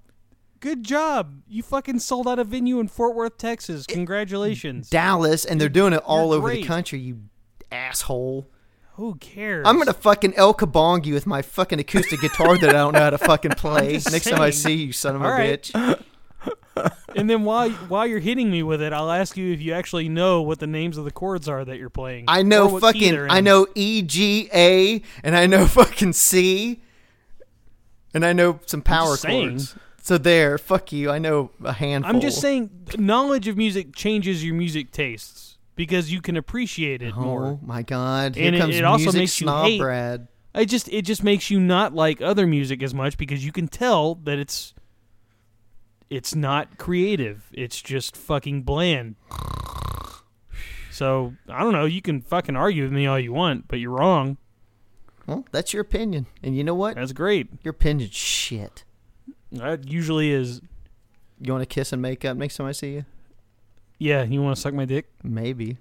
[0.62, 1.42] Good job.
[1.50, 3.86] You fucking sold out a venue in Fort Worth, Texas.
[3.86, 4.90] Congratulations.
[4.90, 7.20] Dallas and they're doing it all You're over the country, you
[7.70, 8.48] asshole.
[8.96, 9.66] Who cares?
[9.68, 13.00] I'm gonna fucking El Kabong you with my fucking acoustic guitar that I don't know
[13.00, 13.94] how to fucking play.
[14.12, 15.62] Next time I see you, son of a All right.
[15.62, 16.04] bitch.
[17.16, 20.08] And then while while you're hitting me with it, I'll ask you if you actually
[20.08, 22.26] know what the names of the chords are that you're playing.
[22.30, 26.82] I know fucking I know E G A and I know fucking C
[28.14, 29.50] and I know some power saying.
[29.50, 29.76] chords.
[30.02, 31.12] So there, fuck you.
[31.12, 32.16] I know a handful.
[32.16, 35.51] I'm just saying, knowledge of music changes your music tastes
[35.86, 37.42] because you can appreciate it more.
[37.44, 37.60] Oh more.
[37.64, 38.36] my god!
[38.36, 40.28] Here And it- comes it also music makes you hate- Brad.
[40.54, 43.68] I just it just makes you not like other music as much because you can
[43.68, 44.74] tell that it's
[46.10, 47.46] it's not creative.
[47.54, 49.16] It's just fucking bland.
[50.92, 51.86] So I don't know.
[51.86, 54.38] You can fucking argue with me all you want, but you're wrong.
[55.26, 56.96] Well, that's your opinion, and you know what?
[56.96, 57.48] That's great.
[57.64, 58.84] Your opinion, shit.
[59.52, 60.62] That usually is.
[61.40, 63.06] You want to kiss and make up next time I see you?
[64.02, 65.06] Yeah, you want to suck my dick?
[65.24, 65.78] Maybe.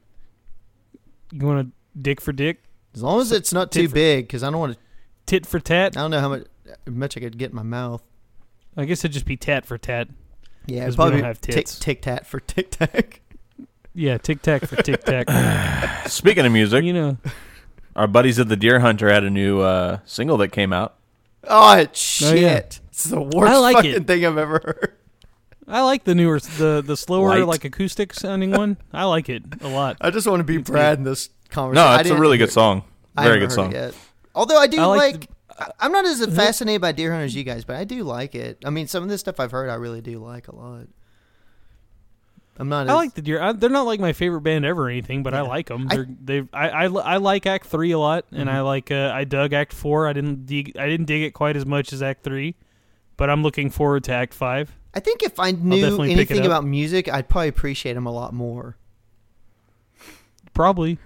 [1.32, 2.62] You want to dick for dick?
[2.94, 4.78] As long as it's not too for- big, because I don't want to.
[5.24, 5.96] Tit for tat?
[5.96, 6.46] I don't know how much
[6.86, 8.02] much I could get in my mouth.
[8.76, 10.08] I guess it'd just be tat for tat.
[10.66, 11.78] Yeah, it'd we probably don't have tick tits.
[11.78, 13.22] tic tac for tic tac.
[13.94, 15.28] Yeah, tic tac for tic tac.
[16.08, 17.16] Speaking of music, you know,
[17.96, 20.94] our buddies at the Dear Hunter had a new uh, single that came out.
[21.44, 22.38] Oh it's shit!
[22.40, 22.56] yeah.
[22.90, 24.06] It's the worst I like fucking it.
[24.06, 24.96] thing I've ever heard.
[25.70, 27.46] I like the newer, the the slower, Light.
[27.46, 28.76] like acoustic sounding one.
[28.92, 29.96] I like it a lot.
[30.00, 30.72] I just want to be Me too.
[30.72, 31.90] Brad in this conversation.
[31.92, 32.82] No, it's a really hear- good song.
[33.16, 33.72] I Very haven't good heard song.
[33.74, 33.94] it yet.
[34.34, 37.34] Although I do I like like, I- I'm not as fascinated by Dear Hunter as
[37.34, 38.58] you guys, but I do like it.
[38.64, 40.86] I mean, some of this stuff I've heard, I really do like a lot.
[42.58, 42.88] I'm not.
[42.88, 43.40] I as, like the deer.
[43.40, 45.86] I, they're not like my favorite band ever or anything, but I like them.
[45.88, 46.48] They're, they've.
[46.52, 48.52] I, I I like Act Three a lot, and Mhm.
[48.52, 48.90] I like.
[48.90, 50.06] Uh, I dug Act Four.
[50.08, 50.76] I didn't dig.
[50.76, 52.56] I didn't dig it quite as much as Act Three,
[53.16, 54.76] but I'm looking forward to Act Five.
[54.94, 58.06] I think if I knew definitely pick it anything about music, I'd probably appreciate them
[58.06, 58.76] a lot more.
[60.54, 60.98] Probably.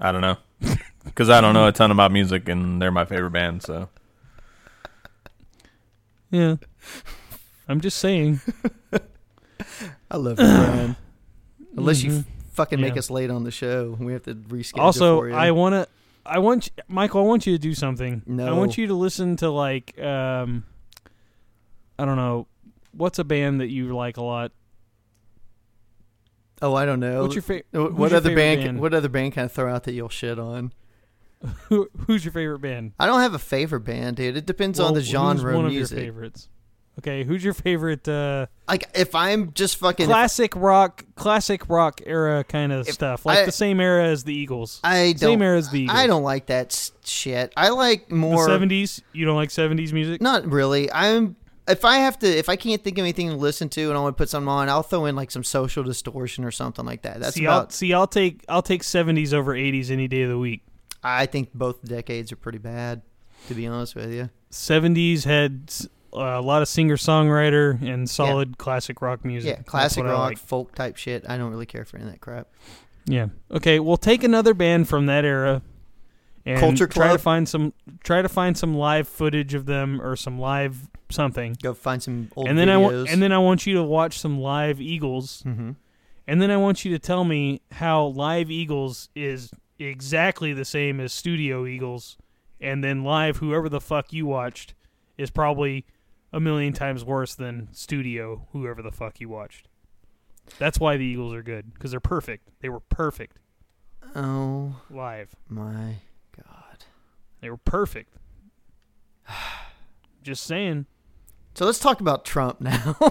[0.00, 0.36] I don't know.
[1.04, 3.62] Because I don't know a ton about music, and they're my favorite band.
[3.62, 3.88] So
[6.30, 6.56] Yeah.
[7.68, 8.40] I'm just saying.
[10.10, 10.96] I love you, Brian.
[11.76, 12.18] Unless you Mhm.
[12.20, 12.98] f- fucking make Yeah.
[13.00, 14.78] us late on the show, we have to reschedule.
[14.80, 15.34] also, for you.
[15.34, 15.88] I want to.
[16.24, 17.22] I want you- Michael.
[17.22, 18.22] I want you to do something.
[18.40, 19.98] I want you to listen to like.
[20.00, 20.64] um
[21.98, 22.46] I don't know.
[22.92, 24.52] What's a band that you like a lot?
[26.62, 27.22] oh, I don't know.
[27.22, 27.66] What's your favorite?
[27.72, 28.64] What- your other favorite band?
[28.64, 28.80] band?
[28.80, 30.72] What other band can I throw out that you'll shit on?
[31.68, 32.92] Who, who's your favorite band?
[32.98, 34.36] I don't have a favorite band, dude.
[34.36, 36.48] It depends Well, on the genre one of of your favorites?
[36.98, 42.42] Okay, who's your favorite uh, like if I'm just fucking, classic rock, classic rock era
[42.42, 44.80] kind of stuff, like I- the same era as the Eagles?
[44.82, 45.18] I don't.
[45.18, 45.98] same era as the Eagles.
[45.98, 47.52] I don't like that shit.
[47.54, 48.46] I like more.
[48.46, 49.02] seventies.
[49.12, 50.22] You don't like seventies music?
[50.22, 50.90] Not really.
[50.90, 51.36] I'm.
[51.68, 54.00] If I have to, if I can't think of anything to listen to, and I
[54.00, 57.02] want to put something on, I'll throw in like some social distortion or something like
[57.02, 57.20] that.
[57.20, 60.38] That's see, I'll, see, I'll take I'll take seventies over eighties any day of the
[60.38, 60.62] week.
[61.02, 63.02] I think both decades are pretty bad,
[63.48, 64.30] to be honest with you.
[64.50, 65.72] Seventies had
[66.12, 69.56] uh, a lot of singer songwriter and solid classic rock music.
[69.56, 70.38] Yeah, classic rock, like.
[70.38, 71.24] folk type shit.
[71.28, 72.48] I don't really care for any of that crap.
[73.06, 73.28] Yeah.
[73.50, 73.80] Okay.
[73.80, 75.62] Well, take another band from that era,
[76.44, 80.16] and Culture try to find some try to find some live footage of them or
[80.16, 81.56] some live something.
[81.62, 82.80] Go find some old and then I videos.
[82.98, 85.72] want and then I want you to watch some live Eagles, hmm
[86.28, 90.98] and then I want you to tell me how live Eagles is exactly the same
[90.98, 92.16] as studio Eagles,
[92.60, 94.74] and then live whoever the fuck you watched
[95.16, 95.84] is probably
[96.32, 99.68] a million times worse than studio whoever the fuck you watched.
[100.58, 102.48] That's why the Eagles are good because they're perfect.
[102.60, 103.38] They were perfect
[104.14, 105.34] Oh live.
[105.48, 105.96] my
[106.36, 106.84] god.
[107.40, 108.16] They were perfect.
[110.22, 110.86] Just saying.
[111.56, 112.96] So let's talk about Trump now.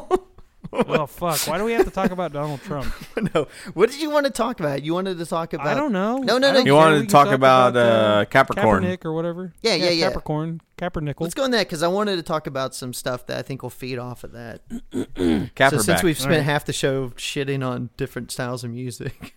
[0.73, 1.39] Oh fuck!
[1.47, 2.91] Why do we have to talk about Donald Trump?
[3.35, 4.83] no, what did you want to talk about?
[4.83, 5.67] You wanted to talk about?
[5.67, 6.17] I don't know.
[6.17, 6.59] No, no, no.
[6.59, 8.83] you wanted to can talk, about, uh, Capricorn.
[8.83, 9.53] Kaepernick or whatever.
[9.61, 10.07] Yeah, yeah, yeah.
[10.07, 11.21] Capricorn, Caprinickel.
[11.21, 13.61] Let's go in that because I wanted to talk about some stuff that I think
[13.63, 14.61] will feed off of that.
[15.71, 16.45] So since we've spent Alright.
[16.45, 19.35] half the show shitting on different styles of music.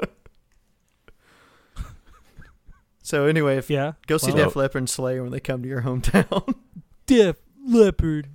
[3.02, 3.92] so anyway, if Yeah.
[4.06, 6.54] go see Well- Def Leppard and Slayer when they come to your hometown.
[7.06, 8.28] Def Leopard.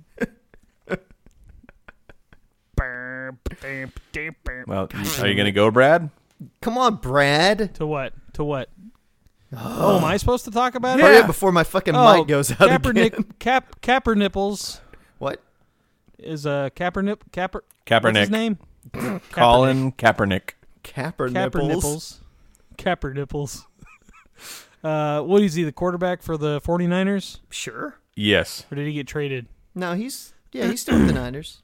[4.66, 4.88] well,
[5.20, 6.10] are you gonna go, Brad?
[6.60, 7.74] come on, Brad.
[7.76, 8.12] to what?
[8.34, 8.70] To what?
[9.56, 11.20] Oh, am I supposed to talk about Hurry it?
[11.22, 12.80] up before my fucking Oh, mic goes out again.
[12.80, 14.80] Kaepernick, Cap, Capper Nipples
[15.18, 15.42] What?
[16.18, 17.20] is a Capernip.
[17.32, 17.64] Capper.
[17.88, 18.30] What's his Kaepernick.
[18.30, 18.58] name?
[19.32, 20.50] Colin Kaepernick.
[20.82, 21.74] Capper, Capper nipples.
[21.74, 22.20] nipples.
[22.76, 23.66] Capper nipples.
[24.84, 27.40] Uh, what is he, the quarterback for the 49ers?
[27.50, 27.97] Sure.
[28.18, 28.66] Yes.
[28.70, 29.46] Or did he get traded?
[29.74, 31.62] No, he's yeah, he's still with the Niners.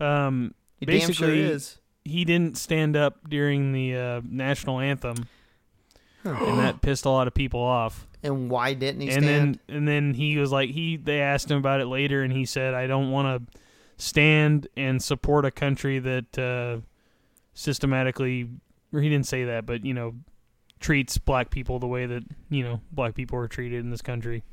[0.00, 1.78] Um, He damn sure Basically- is.
[2.04, 5.26] he didn't stand up during the uh, national anthem,
[6.22, 6.36] Huh.
[6.40, 8.06] and that pissed a lot of people off.
[8.22, 9.58] And why didn't he and stand?
[9.68, 12.44] then and then he was like he they asked him about it later, and he
[12.44, 13.58] said, "I don't want to
[13.96, 16.80] stand and support a country that uh,
[17.54, 18.48] systematically."
[18.92, 20.14] Or he didn't say that, but you know,
[20.78, 24.44] treats black people the way that you know black people are treated in this country,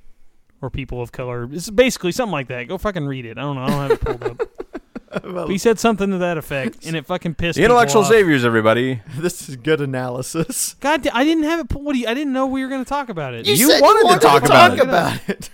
[0.61, 1.47] or people of color.
[1.51, 2.67] It's basically something like that.
[2.67, 3.37] Go fucking read it.
[3.37, 3.63] I don't know.
[3.63, 4.41] I don't have it pulled up.
[5.23, 8.09] But he said something to that effect, and it fucking pissed The people intellectual off.
[8.09, 9.01] saviors, everybody.
[9.17, 10.75] this is good analysis.
[10.79, 11.69] God, da- I didn't have it.
[11.69, 13.47] pu- What do you, I didn't know we were going to talk about it.
[13.47, 14.79] You said wanted to talk about it.
[14.81, 15.49] about it.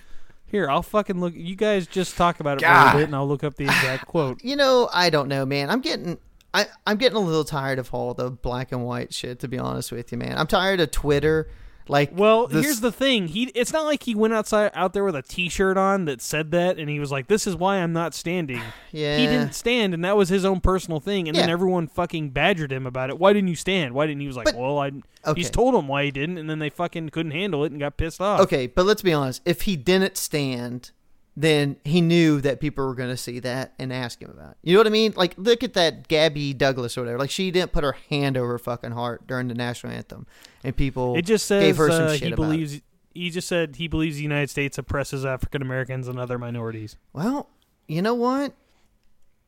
[0.45, 1.33] Here, I'll fucking look.
[1.35, 2.85] You guys just talk about it for a God.
[2.85, 4.43] little bit, and I'll look up the exact quote.
[4.43, 5.69] You know, I don't know, man.
[5.69, 6.17] I'm getting
[6.53, 9.57] I, I'm getting a little tired of all the black and white shit, to be
[9.57, 10.37] honest with you, man.
[10.37, 11.47] I'm tired of Twitter.
[11.87, 13.27] Like, Well, this- here's the thing.
[13.27, 16.51] He it's not like he went outside out there with a T-shirt on that said
[16.51, 19.93] that, and he was like, "This is why I'm not standing." yeah, He didn't stand,
[19.93, 21.27] and that was his own personal thing.
[21.27, 23.19] And then everyone fucking badgered him about it.
[23.19, 23.93] Why didn't you stand?
[23.93, 24.91] Why didn't he was like, But- "Well, I."
[25.27, 25.41] Okay.
[25.41, 27.97] He's told him why he didn't, and then they fucking couldn't handle it and got
[27.97, 28.41] pissed off.
[28.41, 29.41] Okay, but let's be honest.
[29.43, 30.91] If he didn't stand,
[31.37, 34.57] then he knew that people were going to see that and ask him about it.
[34.63, 35.13] You know what I mean?
[35.17, 37.19] Like, look at that Gabby Douglas or whatever.
[37.19, 40.27] Like, she didn't put her hand over her fucking heart during the national anthem,
[40.63, 42.45] and people It just says gave her some uh, shit he about it.
[42.51, 42.81] believes.
[43.13, 46.97] He just said he believes the United States oppresses African Americans and other minorities.
[47.13, 47.49] Well,
[47.87, 48.53] you know what?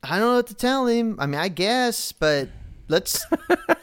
[0.03, 1.17] I don't know what to tell him.
[1.19, 2.49] I mean, I guess, but
[2.87, 3.25] let's.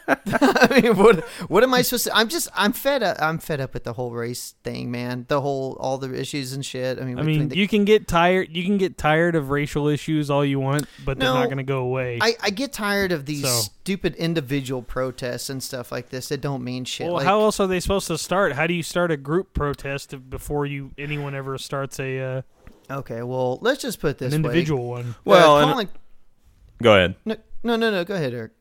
[0.07, 2.15] I mean, what what am I supposed to?
[2.15, 3.17] I'm just I'm fed up.
[3.19, 5.25] I'm fed up with the whole race thing, man.
[5.27, 6.99] The whole all the issues and shit.
[6.99, 8.55] I mean, I mean, the- you can get tired.
[8.55, 11.63] You can get tired of racial issues all you want, but they're not going to
[11.63, 12.19] go away.
[12.21, 16.41] I, I get tired of these So- stupid individual protests and stuff like this that
[16.41, 17.05] don't mean shit.
[17.07, 18.53] well, like, how else are they supposed to start?
[18.53, 22.41] How do you start a group protest before you anyone ever starts a uh,
[22.99, 24.49] okay, well, let's just put it this an way.
[24.49, 25.15] individual one?
[25.25, 25.89] Well, uh, and- calling-
[26.83, 27.15] Go ahead.
[27.25, 28.03] no, no, no, no.
[28.03, 28.51] Go ahead, Eric.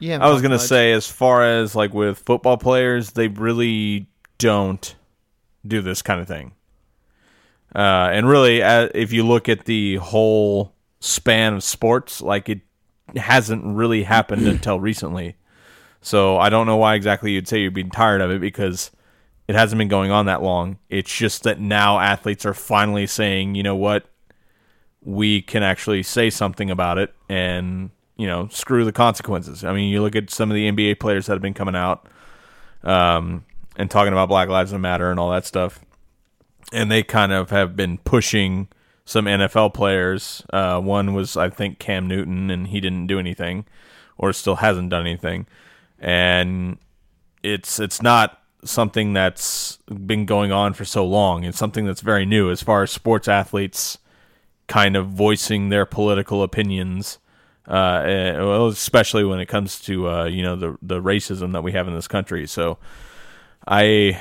[0.00, 4.08] Yeah, I was gonna say, as far as like with football players, they really
[4.38, 4.94] don't
[5.66, 6.52] do this kind of thing.
[7.74, 12.60] Uh, and really, uh, if you look at the whole span of sports, like it
[13.16, 15.36] hasn't really happened until recently.
[16.00, 18.90] So I don't know why exactly you'd say you're being tired of it because
[19.48, 20.78] it hasn't been going on that long.
[20.88, 24.06] It's just that now athletes are finally saying, you know what,
[25.02, 29.64] we can actually say something about it and you know screw the consequences.
[29.64, 32.06] I mean, you look at some of the NBA players that have been coming out
[32.82, 33.44] um,
[33.76, 35.80] and talking about Black Lives Matter and all that stuff,
[36.70, 38.68] and they kind of have been pushing
[39.06, 40.44] some NFL players.
[40.52, 43.64] Uh, one was I think Cam Newton, and he didn't do anything,
[44.18, 45.46] or still hasn't done anything,
[45.98, 46.76] and
[47.42, 51.44] it's it's not something that's been going on for so long.
[51.44, 53.96] It's something that's very new as far as sports athletes
[54.70, 57.18] kind of voicing their political opinions,
[57.70, 61.62] uh, eh, well, especially when it comes to uh, you know the the racism that
[61.62, 62.46] we have in this country.
[62.48, 62.78] So,
[63.66, 64.20] I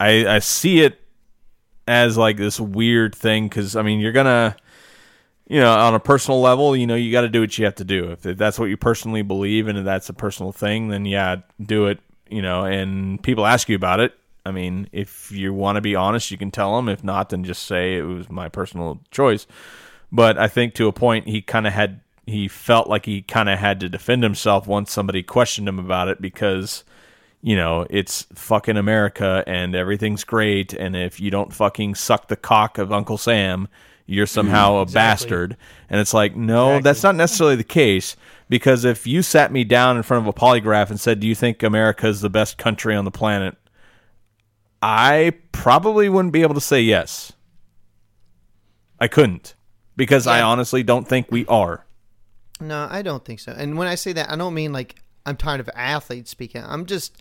[0.00, 0.98] I, I see it
[1.86, 4.56] as like this weird thing because I mean you're gonna
[5.46, 7.74] you know on a personal level you know you got to do what you have
[7.76, 8.10] to do.
[8.10, 12.00] If that's what you personally believe and that's a personal thing then yeah do it
[12.30, 14.14] you know and people ask you about it.
[14.46, 17.44] I mean if you want to be honest you can tell them if not then
[17.44, 19.46] just say it was my personal choice.
[20.10, 23.48] But I think to a point he kind of had he felt like he kind
[23.48, 26.84] of had to defend himself once somebody questioned him about it because
[27.42, 30.72] you know, it's fucking America and everything's great.
[30.72, 33.68] And if you don't fucking suck the cock of Uncle Sam,
[34.06, 34.32] you're mm-hmm.
[34.32, 34.94] somehow a Exactly.
[34.98, 35.56] bastard.
[35.90, 36.82] And it's like, no, Exactly.
[36.82, 38.16] that's not necessarily the case.
[38.48, 41.34] Because if you sat me down in front of a polygraph and said, Do you
[41.34, 43.56] think America is the best country on the planet?
[44.80, 47.32] I probably wouldn't be able to say yes.
[49.00, 49.54] I couldn't.
[49.96, 51.84] Because I honestly don't think we are.
[52.62, 53.52] No, I don't think so.
[53.56, 54.96] And when I say that, I don't mean like
[55.26, 56.62] I'm tired of athletes speaking.
[56.64, 57.16] I'm just,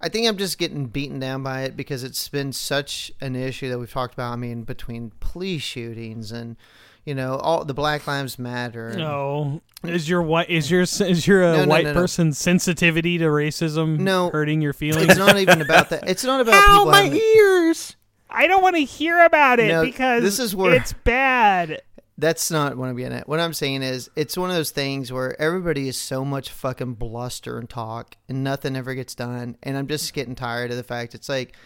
[0.00, 3.68] I think I'm just getting beaten down by it because it's been such an issue
[3.70, 4.32] that we've talked about.
[4.32, 6.56] I mean, between police shootings and,
[7.04, 8.94] you know, all the Black Lives Matter.
[8.96, 13.18] No, is your white is your is your uh, No, no, white no, person's sensitivity
[13.18, 14.30] to racism No.
[14.30, 15.06] hurting your feelings?
[15.10, 16.08] It's not even about that.
[16.08, 17.96] It's not about people having, ears!
[18.30, 21.82] I don't want to hear about it because this is where- it's bad.
[22.16, 23.28] That's not what I'm getting at.
[23.28, 26.94] What I'm saying is, it's one of those things where everybody is so much fucking
[26.94, 29.56] bluster and talk, and nothing ever gets done.
[29.62, 31.56] And I'm just getting tired of the fact it's like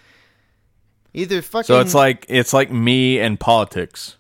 [1.13, 1.67] either fucking.
[1.67, 4.17] So it's like it's like me and politics.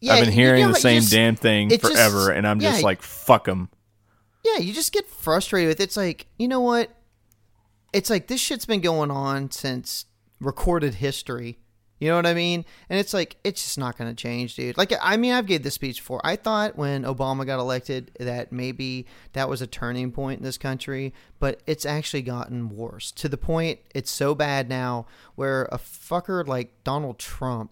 [0.00, 2.46] Yeah, I've been you hearing know the same just- damn thing it just- forever, and
[2.46, 2.84] I'm just yeah.
[2.84, 3.68] like, fuck them.
[4.44, 5.84] Yeah, you just get frustrated with it.
[5.84, 6.90] It's like, you know what?
[7.94, 10.06] It's like this shit's been going on since
[10.40, 11.58] recorded history.
[12.00, 12.64] You know what I mean?
[12.88, 14.76] And it's like it's just not going to change, dude.
[14.76, 16.20] Like I mean, I've gave this speech before.
[16.24, 20.58] I thought when Obama got elected that maybe that was a turning point in this
[20.58, 25.78] country, but it's actually gotten worse to the point it's so bad now where a
[25.78, 27.70] fucker like Donald Trump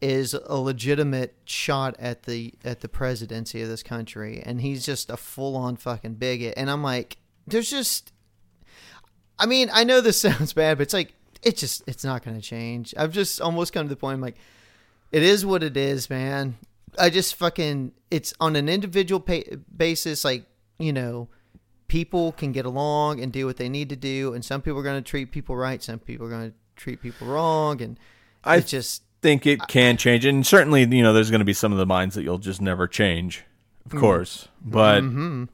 [0.00, 5.10] is a legitimate shot at the at the presidency of this country and he's just
[5.10, 8.12] a full-on fucking bigot and I'm like there's just
[9.38, 11.14] I mean I know this sounds bad but it's like
[11.46, 14.20] it's just it's not going to change I've just almost come to the point I'm
[14.20, 14.36] like
[15.12, 16.58] it is what it is man
[16.98, 20.44] I just fucking it's on an individual pa- basis like
[20.78, 21.28] you know
[21.88, 24.82] people can get along and do what they need to do and some people are
[24.82, 27.98] going to treat people right some people are going to treat people wrong and
[28.44, 31.52] I it's just think it can change, and certainly, you know, there's going to be
[31.54, 33.42] some of the minds that you'll just never change,
[33.84, 34.46] of course.
[34.64, 35.48] But Mhm.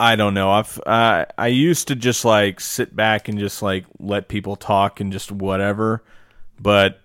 [0.00, 0.50] I don't know.
[0.50, 5.00] I've uh, I used to just like sit back and just like let people talk
[5.00, 6.04] and just whatever,
[6.60, 7.00] but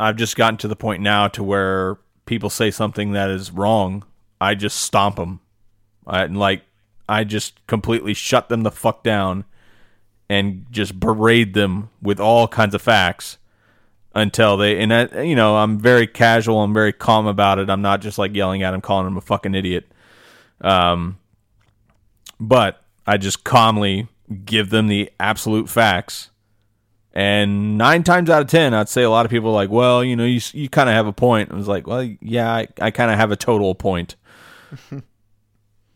[0.00, 4.04] I've just gotten to the point now to where people say something that is wrong,
[4.40, 5.40] I just stomp them.
[6.06, 6.62] I like
[7.08, 9.44] I just completely shut them the fuck down
[10.28, 13.38] and just berate them with all kinds of facts
[14.14, 17.82] until they and I, you know I'm very casual I'm very calm about it I'm
[17.82, 19.86] not just like yelling at him calling him a fucking idiot
[20.62, 21.18] um
[22.38, 24.08] but I just calmly
[24.44, 26.30] give them the absolute facts.
[27.12, 30.04] And nine times out of ten I'd say a lot of people are like well
[30.04, 31.50] you know you, you kind of have a point.
[31.50, 34.16] I was like well yeah I, I kind of have a total point.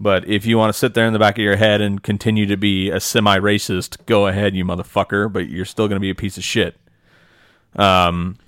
[0.02, 2.46] But if you want to sit there in the back of your head and continue
[2.46, 6.14] to be a semi-racist go ahead you motherfucker but you're still going to be a
[6.14, 6.74] piece of shit.
[7.76, 8.38] Um,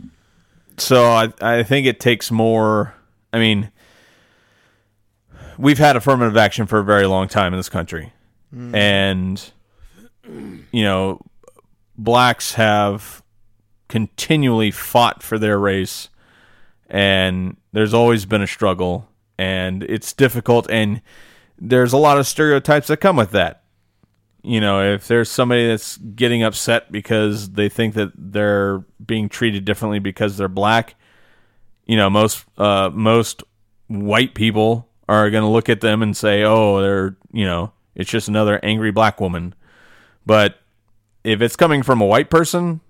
[0.78, 2.94] so I I think it takes more.
[3.32, 3.70] I mean,
[5.62, 8.12] we've had affirmative action for a very long time in this country,
[8.74, 9.52] and
[10.72, 11.20] you know,
[11.96, 13.22] blacks have
[13.88, 16.08] continually fought for their race,
[16.90, 19.08] and there's always been a struggle,
[19.38, 21.00] and it's difficult, and
[21.58, 23.62] there's a lot of stereotypes that come with that.
[24.42, 29.64] You know, if there's somebody that's getting upset because they think that they're being treated
[29.64, 30.96] differently because they're black,
[31.86, 33.44] you know, most uh, most
[33.86, 38.10] white people are going to look at them and say, "Oh, they're, you know, it's
[38.10, 39.54] just another angry black woman."
[40.24, 40.58] But
[41.24, 42.80] if it's coming from a white person,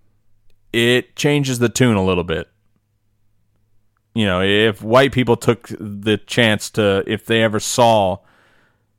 [0.73, 2.49] it changes the tune a little bit.
[4.15, 8.19] You know, if white people took the chance to if they ever saw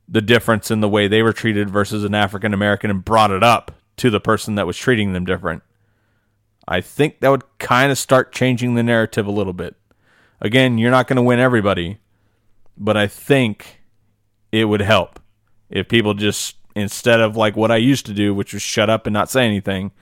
[0.08, 3.42] the difference in the way they were treated versus an African American and brought it
[3.42, 5.62] up to the person that was treating them different.
[6.66, 9.76] I think that would kind of start changing the narrative a little bit.
[10.40, 11.98] Again, you're not going to win everybody,
[12.76, 13.80] but I think
[14.52, 15.20] it would help
[15.70, 19.06] if people just instead of like what I used to do, which was shut up
[19.06, 19.92] and not say anything,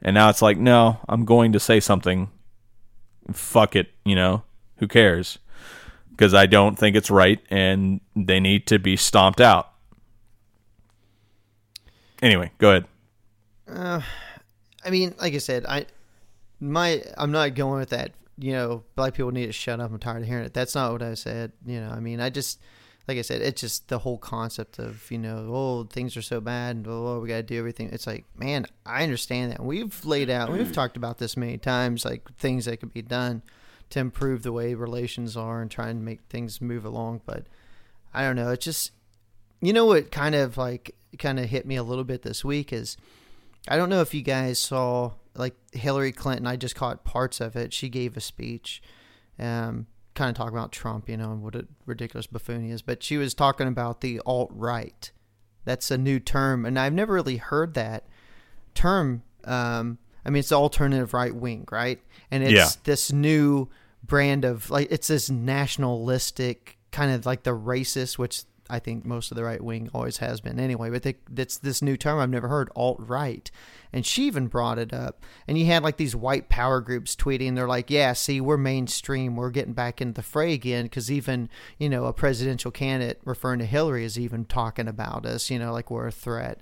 [0.00, 2.30] and now it's like, no, I'm going to say something.
[3.32, 4.42] Fuck it, you know,
[4.78, 5.38] who cares?
[6.12, 9.72] because I don't think it's right and they need to be stomped out.
[12.22, 12.84] Anyway, go ahead.
[13.66, 14.00] Uh,
[14.84, 15.86] I mean, like I said, I
[16.60, 18.12] my I'm not going with that.
[18.38, 19.90] You know, black people need to shut up.
[19.90, 20.54] I'm tired of hearing it.
[20.54, 21.52] That's not what I said.
[21.66, 22.60] You know, I mean, I just
[23.08, 26.40] like I said, it's just the whole concept of you know, oh, things are so
[26.40, 27.90] bad, and oh, we got to do everything.
[27.92, 29.62] It's like, man, I understand that.
[29.62, 30.72] We've laid out, we've mm.
[30.72, 33.42] talked about this many times, like things that could be done
[33.90, 37.22] to improve the way relations are and try and make things move along.
[37.26, 37.46] But
[38.14, 38.50] I don't know.
[38.50, 38.92] It just,
[39.60, 42.72] you know, what kind of like kind of hit me a little bit this week
[42.72, 42.96] is
[43.68, 46.46] I don't know if you guys saw like Hillary Clinton.
[46.46, 47.72] I just caught parts of it.
[47.72, 48.82] She gave a speech,
[49.38, 52.82] um, kind of talking about Trump, you know, and what a ridiculous buffoon he is.
[52.82, 55.10] But she was talking about the alt right.
[55.64, 58.04] That's a new term, and I've never really heard that
[58.74, 59.22] term.
[59.44, 62.00] Um, I mean, it's the alternative right wing, right?
[62.30, 62.68] And it's Yeah.
[62.84, 63.68] this new
[64.04, 68.42] brand of like it's this nationalistic kind of like the racist, which
[68.72, 70.88] I think most of the right wing always has been anyway.
[70.88, 73.50] But that's this new term I've never heard, alt right,
[73.92, 75.22] and she even brought it up.
[75.46, 79.36] And you had like these white power groups tweeting, they're like, "Yeah, see, we're mainstream,
[79.36, 83.58] we're getting back into the fray again." Because even you know a presidential candidate referring
[83.58, 86.60] to Hillary is even talking about us, you know, like we're a threat.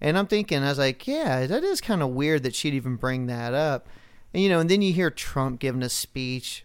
[0.00, 2.96] And I'm thinking, I was like, yeah, that is kind of weird that she'd even
[2.96, 3.86] bring that up.
[4.32, 6.64] And, you know, and then you hear Trump giving a speech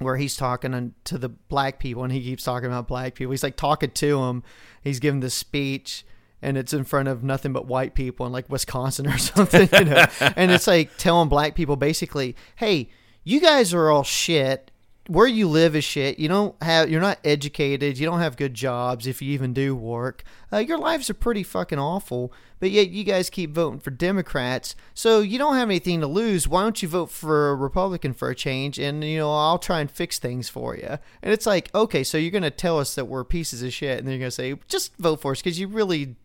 [0.00, 3.30] where he's talking to the black people and he keeps talking about black people.
[3.30, 4.42] He's like talking to them.
[4.82, 6.04] He's giving the speech
[6.42, 9.84] and it's in front of nothing but white people in like Wisconsin or something, you
[9.84, 10.04] know.
[10.36, 12.90] and it's like telling black people basically, "Hey,
[13.24, 14.70] you guys are all shit.
[15.06, 16.18] Where you live is shit.
[16.18, 17.98] You don't have you're not educated.
[17.98, 20.24] You don't have good jobs if you even do work.
[20.50, 22.32] Uh, your lives are pretty fucking awful.
[22.58, 24.74] But yet you guys keep voting for Democrats.
[24.94, 26.48] So you don't have anything to lose.
[26.48, 28.78] Why don't you vote for a Republican for a change?
[28.78, 30.98] And you know I'll try and fix things for you.
[31.22, 34.06] And it's like, okay, so you're gonna tell us that we're pieces of shit, and
[34.06, 36.16] then you're gonna say just vote for us because you really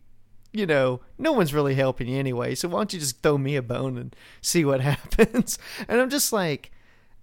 [0.52, 2.54] you know, no one's really helping you anyway.
[2.54, 5.58] So why don't you just throw me a bone and see what happens?
[5.88, 6.72] And I'm just like,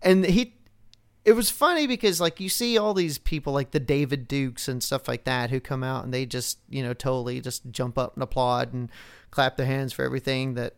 [0.02, 0.54] and he,
[1.28, 4.82] it was funny because like you see all these people like the David Dukes and
[4.82, 8.14] stuff like that who come out and they just, you know, totally just jump up
[8.14, 8.90] and applaud and
[9.30, 10.76] clap their hands for everything that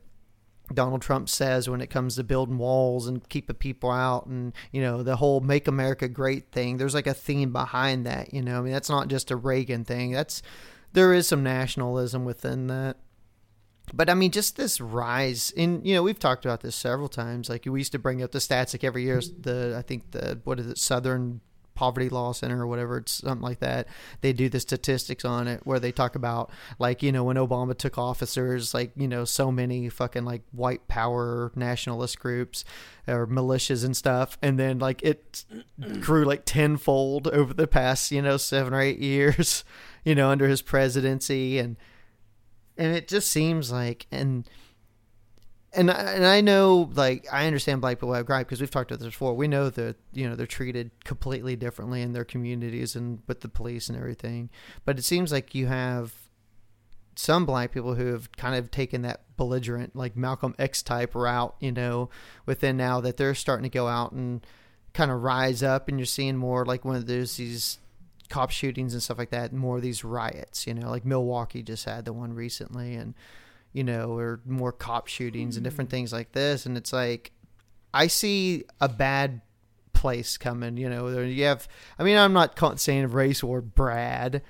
[0.74, 4.82] Donald Trump says when it comes to building walls and keeping people out and you
[4.82, 6.78] know the whole make America great thing.
[6.78, 8.58] There's like a theme behind that you know?
[8.58, 10.14] I mean that's not just a Reagan thing.
[10.14, 10.42] That's
[10.94, 12.98] there is some nationalism within that
[13.94, 17.50] but I mean just this rise in you know we've talked about this several times
[17.50, 20.40] like we used to bring up the stats like every year the I think the
[20.44, 21.42] what is it Southern
[21.80, 22.98] Poverty Law Center or whatever.
[22.98, 23.88] It's something like that.
[24.20, 27.76] They do the statistics on it where they talk about like you know when Obama
[27.76, 32.66] took office, there's like you know so many fucking like white power nationalist groups
[33.08, 35.46] or militias and stuff, and then like it
[36.02, 39.64] grew like tenfold over the past you know seven or eight years,
[40.04, 41.78] you know under his presidency, and
[42.80, 44.50] and it just seems like and
[45.72, 48.90] and I, and I know like I understand black people have gripe because we've talked
[48.90, 49.36] about this before.
[49.36, 53.50] We know that you know they're treated completely differently in their communities and with the
[53.50, 54.50] police and everything.
[54.86, 56.14] But it seems like you have
[57.16, 61.54] some black people who have kind of taken that belligerent like Malcolm X type route,
[61.60, 62.10] you know,
[62.46, 64.46] within now that they're starting to go out and
[64.94, 67.78] kind of rise up and you're seeing more like when there's these
[68.30, 71.86] cop shootings and stuff like that, more of these riots, you know, like Milwaukee just
[71.86, 73.14] had the one recently and
[73.74, 75.96] you know, or more cop shootings and different hmm.
[75.96, 76.66] things like this.
[76.66, 77.32] And it's like,
[77.94, 79.42] I see a bad
[79.94, 80.78] place coming.
[80.78, 81.68] You know, you have.
[81.98, 84.42] I mean, I'm not saying race war Brad,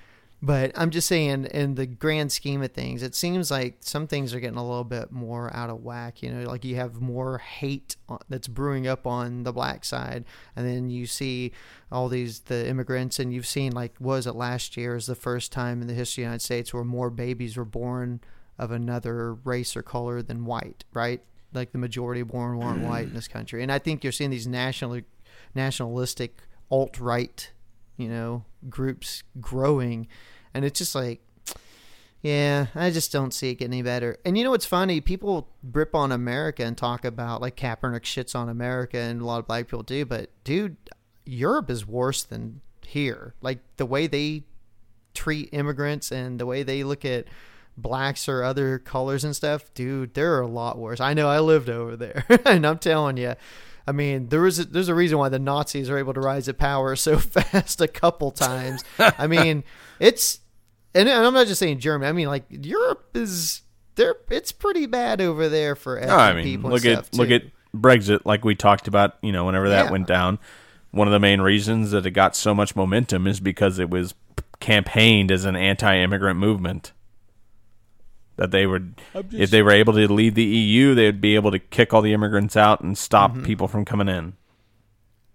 [0.42, 4.32] but I'm just saying in the grand scheme of things, it seems like some things
[4.32, 6.22] are getting a little bit more out of whack.
[6.22, 7.96] You know, like you have more hate
[8.28, 10.24] that's brewing up on the black side,
[10.56, 11.52] and then you see
[11.92, 15.52] all these the immigrants, and you've seen like was it last year is the first
[15.52, 18.20] time in the history of the United States where more babies were born
[18.58, 21.22] of another race or color than white, right?
[21.52, 23.16] Like the majority born weren't white in mm-hmm.
[23.16, 25.02] this country, and I think you're seeing these national,
[25.54, 26.38] nationalistic
[26.70, 27.50] alt right,
[28.00, 30.08] you know, groups growing,
[30.54, 31.20] and it's just like,
[32.22, 34.18] yeah, I just don't see it getting any better.
[34.24, 35.00] And you know what's funny?
[35.00, 39.38] People rip on America and talk about like Kaepernick shits on America, and a lot
[39.38, 40.76] of black people do, but dude,
[41.24, 43.34] Europe is worse than here.
[43.40, 44.44] Like the way they
[45.14, 47.26] treat immigrants and the way they look at
[47.76, 51.00] blacks or other colors and stuff, dude, they're a lot worse.
[51.00, 53.34] I know I lived over there, and I'm telling you,
[53.86, 56.44] I mean, there was a, there's a reason why the Nazis are able to rise
[56.46, 58.84] to power so fast a couple times.
[58.98, 59.64] I mean,
[60.00, 60.40] it's
[60.94, 62.08] and I'm not just saying Germany.
[62.08, 63.62] I mean, like Europe is
[63.94, 64.16] there.
[64.30, 66.70] It's pretty bad over there for No, I mean, people.
[66.70, 67.42] look at look at
[67.74, 69.14] Brexit, like we talked about.
[69.22, 69.90] You know, whenever that Yeah.
[69.92, 70.38] went down,
[70.90, 74.14] one of the main reasons that it got so much momentum is because it was
[74.60, 76.92] campaigned as an anti-immigrant movement.
[78.40, 78.94] That they would,
[79.32, 82.00] if they were able to leave the EU, they would be able to kick all
[82.00, 83.44] the immigrants out and stop Mm-hmm.
[83.44, 84.32] people from coming in.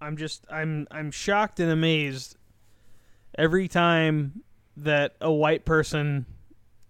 [0.01, 2.35] I'm just I'm I'm shocked and amazed
[3.37, 4.41] every time
[4.77, 6.25] that a white person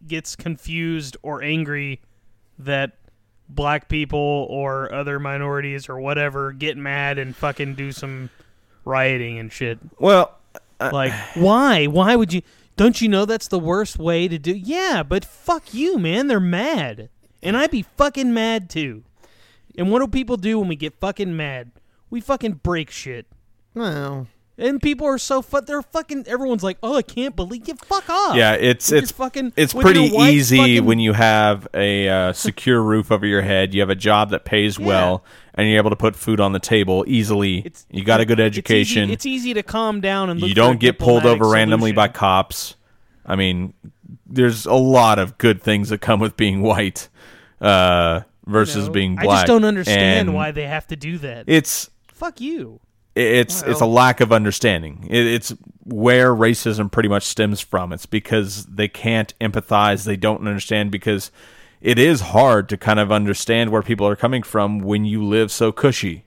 [0.08, 2.00] gets confused or angry
[2.60, 2.94] that
[3.50, 8.30] black people or other minorities or whatever get mad and fucking do some
[8.86, 9.80] rioting and shit.
[10.00, 10.34] Well,
[10.80, 11.88] Like why?
[11.88, 12.42] Why would you
[12.76, 16.28] don't you know that's the worst way to do Yeah, but fuck you, man.
[16.28, 17.10] They're mad.
[17.42, 19.04] And I'd be fucking mad too.
[19.78, 21.72] And what do people do when we get fucking mad?
[22.10, 23.28] We fucking break shit.
[23.74, 24.28] well,
[24.58, 28.10] And people are so fu- they're fucking everyone's like, "Oh, I can't believe you fuck
[28.10, 32.82] off." yeah, it's it's fucking it's pretty easy fucking- when you have a uh, secure
[32.82, 33.74] roof over your head.
[33.74, 35.26] You have a job that pays well,
[35.56, 37.58] and you're able to put food on the table easily.
[37.60, 39.10] It's- you got a good it's easy- education.
[39.12, 42.76] It's easy, to calm down and look you don't get pulled over randomly by cops.
[43.26, 43.74] I mean,
[44.26, 47.10] there's a lot of good things that come with being white
[47.60, 48.92] uh, versus You know?
[48.92, 49.28] being black.
[49.28, 51.44] I just don't understand And why they have to do that.
[51.48, 52.80] it's fuck you.
[53.16, 55.08] It's it's a lack of understanding.
[55.10, 55.54] It, it's
[55.84, 57.94] where racism pretty much stems from.
[57.94, 60.04] It's because they can't empathize.
[60.04, 61.32] They don't understand because
[61.82, 65.52] it is hard to kind of understand where people are coming from when you live
[65.52, 66.26] so cushy.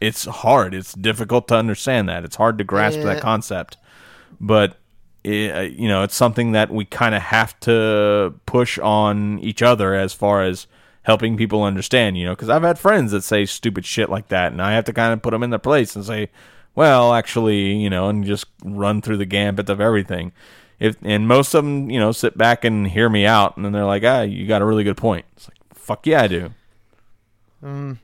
[0.00, 0.74] It's hard.
[0.74, 2.24] It's difficult to understand that.
[2.24, 3.04] It's hard to grasp Yeah.
[3.04, 3.76] that concept.
[4.40, 4.78] But
[5.22, 9.62] it, uh, you know, it's something that we kind of have to push on each
[9.62, 10.66] other as far as
[11.02, 14.52] helping people understand, you know, because I've had friends that say stupid shit like that,
[14.52, 16.30] and I have to kind of put them in their place and say,
[16.74, 20.32] well, actually, you know, and just run through the gambit of everything.
[20.78, 23.72] If and most of them, you know, sit back and hear me out, and then
[23.72, 25.26] they're like, ah, you got a really good point.
[25.36, 26.50] It's like, fuck yeah, I do.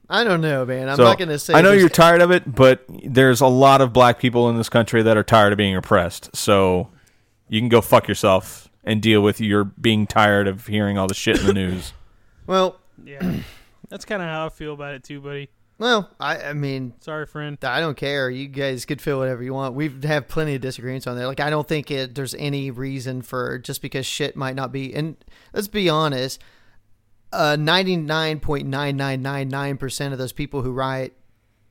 [0.08, 0.88] I don't know, man.
[0.88, 1.54] I'm So, not gonna say.
[1.54, 4.68] I know you're tired of it, but there's a lot of black people in this
[4.68, 6.34] country that are tired of being oppressed.
[6.36, 6.90] So
[7.48, 11.14] you can go fuck yourself and deal with your being tired of hearing all the
[11.14, 11.92] shit in the news.
[12.46, 13.40] Well, Yeah.
[13.88, 15.48] That's kind of how I feel about it too, buddy.
[15.78, 17.56] well, I, I mean, Sorry, friend.
[17.62, 18.28] I don't care.
[18.28, 19.74] You guys could feel whatever you want.
[19.74, 21.26] We've have plenty of disagreements on there.
[21.26, 24.94] Like I don't think it, there's any reason for just because shit might not be.
[24.94, 25.16] And
[25.52, 26.42] let's be honest,
[27.32, 31.16] uh, ninety nine point nine nine nine nine percent of those people who riot,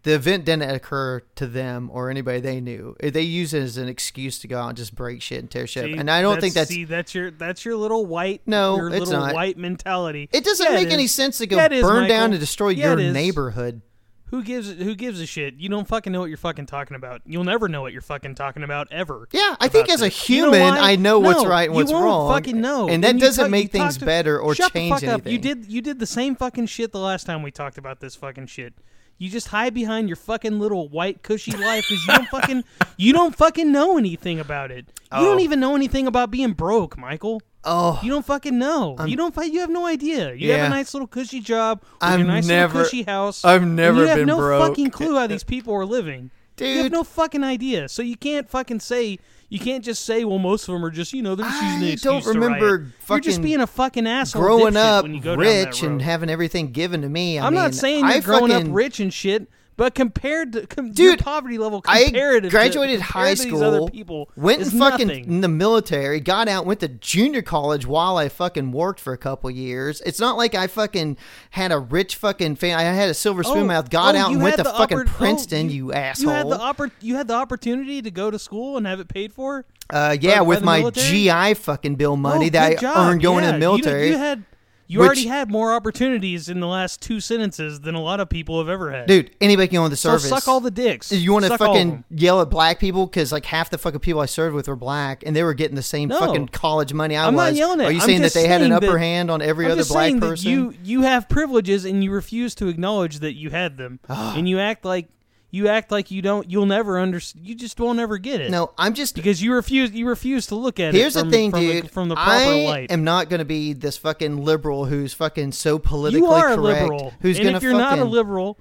[0.03, 2.95] the event didn't occur to them or anybody they knew.
[3.01, 5.67] They use it as an excuse to go out and just break shit and tear
[5.67, 5.85] shit.
[5.85, 6.69] See, and I don't think that's.
[6.69, 9.33] see that's your that's your little white No, your it's little not.
[9.33, 10.29] white mentality.
[10.31, 12.07] it doesn't Yeah, make it any sense to go Yeah, burn Michael.
[12.07, 13.81] down and destroy Yeah, your neighborhood.
[14.29, 15.53] Who gives who gives a shit?
[15.55, 17.21] You don't fucking know what you're fucking talking about.
[17.25, 19.27] You'll never know what you're fucking talking about ever.
[19.31, 20.29] Yeah, I think as a this.
[20.29, 20.73] You know human.
[20.73, 22.33] I know what's right and what's you won't wrong.
[22.33, 24.95] Fucking know, and that you doesn't talk- make things to- better or Shut change the
[24.95, 25.27] fuck anything.
[25.27, 25.31] Up.
[25.31, 28.15] You did you did the same fucking shit the last time we talked about this
[28.15, 28.73] fucking shit.
[29.19, 32.63] You just hide behind your fucking little white cushy life because you don't fucking
[32.97, 34.85] you don't fucking know anything about it.
[35.11, 35.41] You don't Oh.
[35.41, 37.41] even know anything about being broke, Michael.
[37.63, 38.95] Oh, You don't fucking know.
[39.05, 39.35] you don't.
[39.51, 40.33] You have no idea.
[40.33, 43.43] You have a nice little cushy job with your nice never- little cushy house.
[43.43, 44.67] I've never you have been no broke.
[44.69, 46.31] fucking clue how these people are living.
[46.65, 47.89] You have no fucking idea.
[47.89, 49.19] So you can't fucking say.
[49.49, 51.91] You can't just say, "Well, most of them are just you know they're just using
[51.91, 54.41] I don't remember riot." You're just being a fucking asshole.
[54.41, 57.39] growing up when you go down that rich and having everything given to me.
[57.39, 60.51] I I'm mean, not saying you're I growing fucking, up rich and shit, but compared
[60.53, 64.61] to com- Dude, poverty level, I graduated to, high to these other school, people went
[64.63, 65.25] and fucking nothing.
[65.25, 69.17] in the military, got out, went to junior college while I fucking worked for a
[69.17, 70.01] couple years.
[70.05, 71.17] It's not like I fucking
[71.51, 72.83] had a rich fucking family.
[72.85, 75.05] I had a silver spoon Oh, mouth, got oh, out and went to fucking oppor-
[75.07, 76.25] oh, Princeton, you, asshole.
[76.31, 79.07] You had the oppor- You had the opportunity to go to school and have it
[79.07, 79.65] paid for.
[79.91, 81.07] uh, yeah, with my military?
[81.27, 82.97] GI fucking bill money Oh, that I job.
[82.97, 84.09] earned going yeah, in the you- military.
[84.09, 84.43] You, had.
[84.89, 88.29] You Which- already had more opportunities in the last two sentences than a lot of
[88.29, 89.07] people have ever had.
[89.07, 90.23] Dude, anybody can go in the service.
[90.29, 91.11] so suck all the dicks.
[91.11, 93.77] You want to Suck all of fucking yell at black people because like half the
[93.77, 96.19] fucking people I served with were black, and they were getting the same No.
[96.19, 97.51] fucking college money I I'm was.
[97.51, 97.87] not yelling at.
[97.87, 99.83] Are you I'm saying that they had an upper that- hand on every I'm other
[99.83, 100.49] black person?
[100.51, 104.35] You you have privileges and you refuse to acknowledge that you had them, ah.
[104.37, 105.09] and you act like
[105.49, 106.49] you act like you don't.
[106.51, 108.51] You'll never understand You just won't ever get it.
[108.51, 109.91] no, I'm just because you refuse.
[109.91, 111.25] You refuse to look at Here's it.
[111.25, 111.85] the thing, from dude.
[111.85, 112.45] The, from the proper light.
[112.45, 112.91] I light.
[112.91, 116.57] am not going to be this fucking liberal who's fucking so politically you are a
[116.57, 117.13] liberal.
[117.21, 117.97] Who's and going to if you're fucking?
[117.97, 118.59] not a liberal,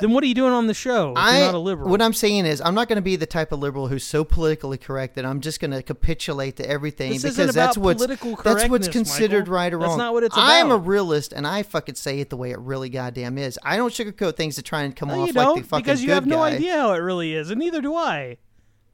[0.00, 1.12] then what are you doing on the show?
[1.12, 1.90] If I, you're not a liberal.
[1.90, 4.24] What I'm saying is, I'm not going to be the type of liberal who's so
[4.24, 7.84] politically correct that I'm just going to capitulate to everything This because isn't that's about
[7.98, 8.06] what's
[8.42, 9.54] that's what's considered Michael.
[9.54, 9.88] right or wrong.
[9.90, 10.86] That's not what it's I am a about.
[10.86, 13.58] realist, and I fucking say it the way it really goddamn is.
[13.62, 16.02] I don't sugarcoat things to try and come No, off you like the fucking because
[16.02, 16.52] you have no guy.
[16.54, 18.38] idea how it really is, and neither do I.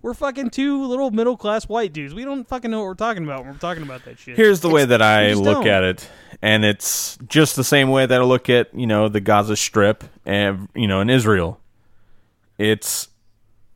[0.03, 2.13] We're fucking two little middle class white dudes.
[2.13, 4.37] We don't fucking know what we're talking about when we're talking about that shit.
[4.37, 5.69] Here's the way that I just look don't.
[5.69, 6.11] at it,
[6.43, 10.03] and it's just the same way that I look at you know the Gaza Strip
[10.27, 11.61] and you know in Israel.
[12.59, 13.09] It's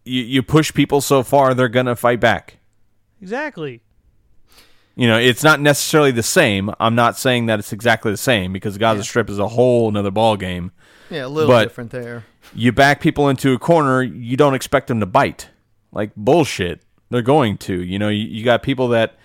[0.05, 2.59] you, you push people so far, they're gonna fight back.
[3.23, 3.83] exactly.
[4.99, 6.71] You know, it's not necessarily the same.
[6.81, 9.91] I'm not saying that it's exactly the same because the Gaza Strip is a whole
[9.91, 10.73] another ball game.
[11.11, 12.25] Yeah, a little But- different there.
[12.55, 15.51] You back people into a corner, you don't expect them to bite.
[15.97, 16.83] Like bullshit.
[17.11, 17.83] They're going to.
[17.83, 19.17] You know, you, you got people that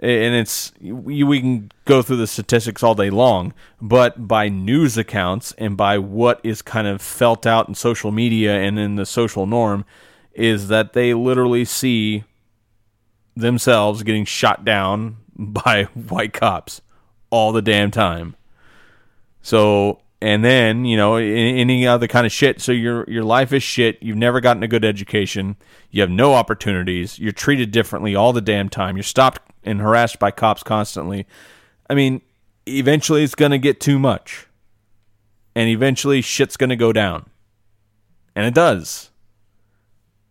[0.00, 4.96] and it's we, we can go through the statistics all day long, but by news
[4.96, 9.06] accounts and by what is kind of felt out in social media and in the
[9.06, 9.84] social norm
[10.34, 12.24] is that they literally see
[13.34, 16.80] themselves getting shot down by white cops
[17.30, 18.36] all the damn time.
[19.42, 22.60] So, and then you know any other kind of shit.
[22.60, 23.98] So your your life is shit.
[24.02, 25.56] You've never gotten a good education.
[25.90, 27.18] You have no opportunities.
[27.18, 28.96] You're treated differently all the damn time.
[28.96, 31.26] You're stopped and harassed by cops constantly.
[31.88, 32.22] I mean,
[32.66, 34.46] eventually it's gonna get too much,
[35.54, 37.26] and eventually shit's gonna go down,
[38.34, 39.10] and it does.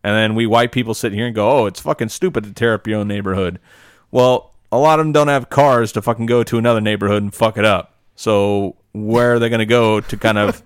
[0.04, 2.74] And then we white people sit here and go, "Oh, it's fucking stupid to tear
[2.74, 3.58] up your own neighborhood."
[4.10, 7.34] Well, a lot of them don't have cars to fucking go to another neighborhood and
[7.34, 7.94] fuck it up.
[8.14, 10.62] So where are they going to go to kind of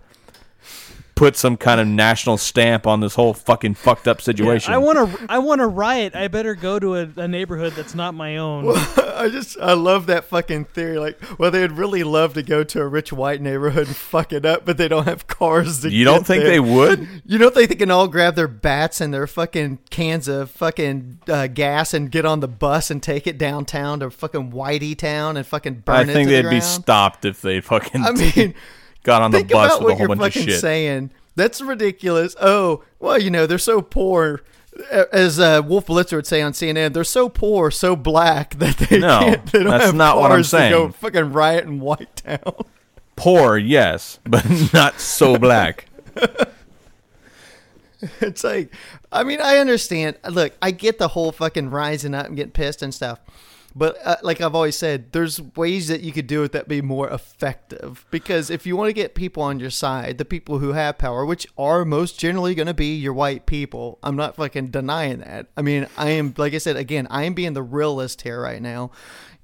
[1.23, 4.75] put some kind of national stamp on this whole fucking fucked up situation?
[4.75, 5.27] I want to.
[5.29, 6.17] I want to riot.
[6.17, 8.65] I better go to a, a neighborhood that's not my own.
[8.97, 10.99] I just I love that fucking theory.
[10.99, 14.45] Like, well, they'd really love to go to a rich white neighborhood and fuck it
[14.45, 15.91] up, but they don't have cars to.
[15.91, 16.51] you don't get think there.
[16.51, 17.09] they would?
[17.25, 21.21] You don't think they can all grab their bats and their fucking cans of fucking
[21.29, 25.37] uh, gas and get on the bus and take it downtown to fucking Whitey Town
[25.37, 28.55] and fucking burn I it think to they'd be stopped if they fucking I mean,
[29.03, 30.61] got on the think bus about with a whole bunch of shit.
[30.61, 31.11] saying.
[31.35, 32.37] That's ridiculous.
[32.41, 34.43] Oh, well, you know they're so poor.
[34.91, 38.99] As uh, Wolf Blitzer would say on CNN, they're so poor, so black that they
[38.99, 39.47] No, can't.
[39.53, 42.65] They don't that's have not what I'm to go fucking riot in White Town.
[43.17, 45.87] Poor, yes, but not so black.
[48.21, 48.75] It's like,
[49.13, 50.17] I mean, I understand.
[50.29, 53.21] Look, I get the whole fucking rising up and getting pissed and stuff.
[53.75, 56.83] But uh, like I've always said, there's ways that you could do it that be
[56.83, 58.05] more effective.
[58.11, 61.25] Because if you want to get people on your side, the people who have power,
[61.25, 65.47] which are most generally going to be your white people, I'm not fucking denying that.
[65.57, 68.61] I mean, I am, like I said, again, I am being the realist here right
[68.61, 68.91] now.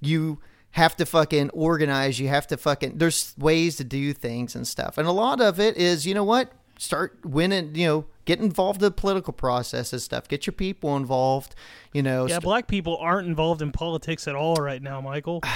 [0.01, 0.41] You
[0.73, 2.21] have to fucking organize.
[2.21, 4.99] You have to fucking, there's ways to do things and stuff.
[4.99, 6.53] And a lot of it is, you know what?
[6.79, 10.29] Start winning, you know, get involved in the political process and stuff.
[10.29, 11.55] Get your people involved,
[11.95, 12.27] you know.
[12.27, 15.43] Yeah, st- black people aren't involved in politics at all right now, Michael.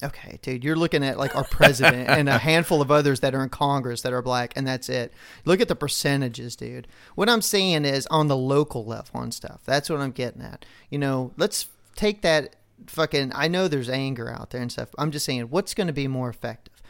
[0.00, 3.42] Okay, dude, you're looking at like our president and a handful of others that are
[3.42, 5.12] in Congress that are black, and that's it.
[5.44, 6.86] Look at the percentages, dude.
[7.16, 9.62] What I'm saying is on the local level and stuff.
[9.64, 10.64] That's what I'm getting at.
[10.88, 11.66] You know, let's
[11.96, 12.54] take that
[12.86, 13.32] fucking.
[13.34, 14.90] I know there's anger out there and stuff.
[14.98, 16.80] I'm just saying, what's going to be more effective?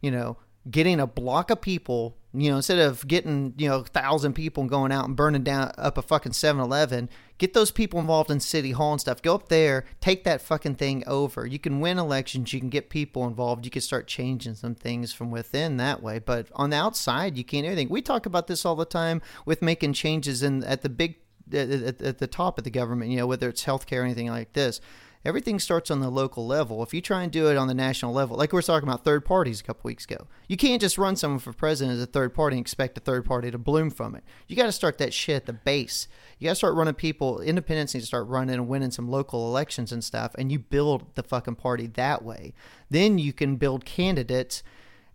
[0.00, 0.38] You know,
[0.70, 2.16] getting a block of people.
[2.36, 5.44] You know, instead of getting you know a thousand people and going out and burning
[5.44, 7.08] down up a fucking 7-Eleven,
[7.38, 9.22] get those people involved in city hall and stuff.
[9.22, 11.46] Go up there, take that fucking thing over.
[11.46, 12.52] You can win elections.
[12.52, 13.64] You can get people involved.
[13.64, 16.18] You can start changing some things from within that way.
[16.18, 17.88] But on the outside, you can't do anything.
[17.88, 21.16] We talk about this all the time with making changes in at the big
[21.52, 23.12] at, at the top of the government.
[23.12, 24.80] You know, whether it's healthcare or anything like this.
[25.24, 26.82] Everything starts on the local level.
[26.82, 29.04] If you try and do it on the national level, like we were talking about
[29.04, 32.06] third parties a couple weeks ago, you can't just run someone for president as a
[32.06, 34.22] third party and expect a third party to bloom from it.
[34.48, 36.08] You got to start that shit at the base.
[36.38, 37.40] You got to start running people.
[37.40, 41.06] Independents need to start running and winning some local elections and stuff, and you build
[41.14, 42.52] the fucking party that way.
[42.90, 44.62] Then you can build candidates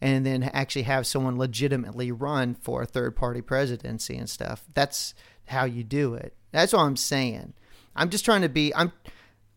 [0.01, 4.64] and then actually have someone legitimately run for a third party presidency and stuff.
[4.74, 5.14] That's
[5.47, 6.34] how you do it.
[6.51, 7.53] That's what I'm saying.
[7.95, 8.93] I'm just trying to be I'm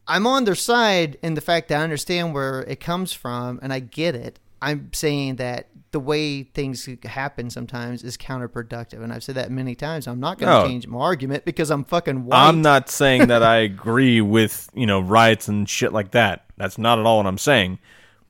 [0.07, 3.73] I'm on their side in the fact that I understand where it comes from and
[3.73, 4.39] I get it.
[4.61, 9.75] I'm saying that the way things happen sometimes is counterproductive, and I've said that many
[9.75, 10.07] times.
[10.07, 10.67] I'm not going to No.
[10.67, 12.39] change my argument because I'm fucking white.
[12.39, 16.45] I'm not saying that I agree with, you know, riots and shit like that.
[16.57, 17.81] That's not at all what I'm saying.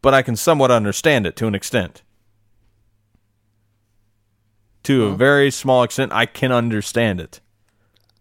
[0.01, 2.03] But I can somewhat understand it to an extent.
[4.85, 7.41] To a very small extent, I can understand it.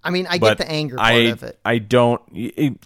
[0.04, 1.60] I mean, I but get the anger part I, of it.
[1.66, 2.22] I don't.
[2.34, 2.78] it-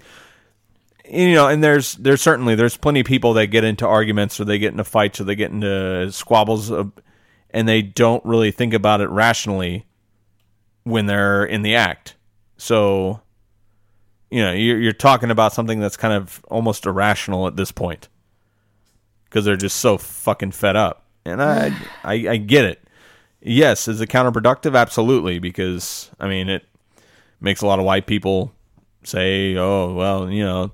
[1.10, 4.46] you know, and there's there's certainly there's plenty of people that get into arguments or
[4.46, 6.86] they get into fights or they get into squabbles, uh,
[7.52, 9.86] and they don't really think about it rationally
[10.84, 12.16] when they're in the act.
[12.58, 13.22] So,
[14.32, 18.08] you know, you're, you're talking about something that's kind of almost irrational at this point
[19.26, 21.68] because they're just so fucking fed up, and I,
[22.04, 22.82] I I get it.
[23.42, 24.76] Yes, is it counterproductive?
[24.76, 26.66] Absolutely, because I mean it
[27.40, 28.54] makes a lot of white people
[29.04, 30.72] say, "Oh, well, you know,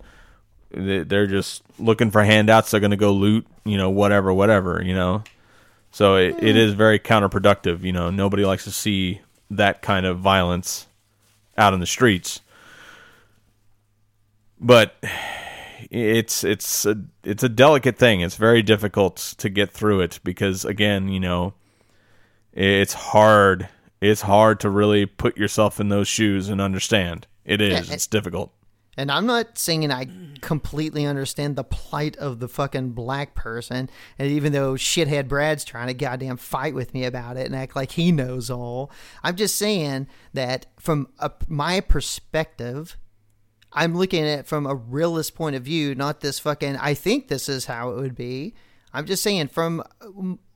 [0.74, 2.72] they're just looking for handouts.
[2.72, 5.24] They're going to go loot, you know, whatever, whatever, you know."
[5.92, 6.58] So it, it hmm.
[6.58, 7.84] is very counterproductive.
[7.84, 10.88] You know, nobody likes to see that kind of violence
[11.58, 12.42] out in the streets.
[14.60, 14.96] But
[15.90, 18.22] it's it's a it's a delicate thing.
[18.22, 21.54] It's very difficult to get through it because again, you know,
[22.54, 23.70] it's hard.
[24.00, 27.28] It's hard to really put yourself in those shoes and understand.
[27.46, 27.90] It is.
[27.90, 28.52] Yeah, It's difficult.
[28.98, 30.42] And I'm not saying I mm.
[30.42, 33.90] completely understand the plight of the fucking black person.
[34.20, 37.76] And even though shithead Brad's trying to goddamn fight with me about it and act
[37.76, 38.92] like he knows all,
[39.24, 42.98] I'm just saying that from a, my perspective,
[43.72, 47.30] I'm looking at it from a realist point of view, not this fucking, I think
[47.30, 48.54] this is how it would be.
[48.94, 49.84] I'm just saying from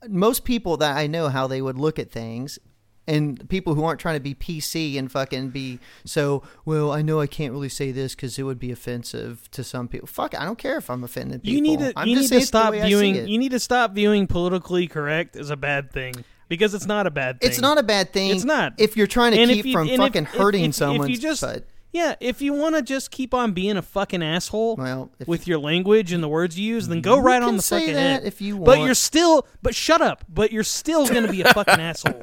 [0.09, 2.59] most people that I know how they would look at things
[3.07, 7.19] and people who aren't trying to be PC and fucking be so, well, I know
[7.19, 10.07] I can't really say this because it would be offensive to some people.
[10.07, 11.53] Fuck, I don't care if I'm offending people.
[11.53, 13.51] You need to I'm you just need to stop way I see viewing you need
[13.51, 16.15] to stop viewing politically correct as a bad thing
[16.47, 17.49] because it's not a bad thing.
[17.49, 18.29] It's not a bad thing.
[18.31, 18.73] It's not.
[18.77, 21.09] if you're trying to And keep you- from fucking if- hurting if- if someone.
[21.09, 24.75] you just but, yeah, if you want to just keep on being a fucking asshole
[24.75, 27.93] well, with your language and the words you use, then go right on the fucking
[27.93, 28.23] that head.
[28.25, 28.65] if you want.
[28.65, 30.25] But you're still but shut up.
[30.27, 32.21] But you're still going to be a fucking asshole.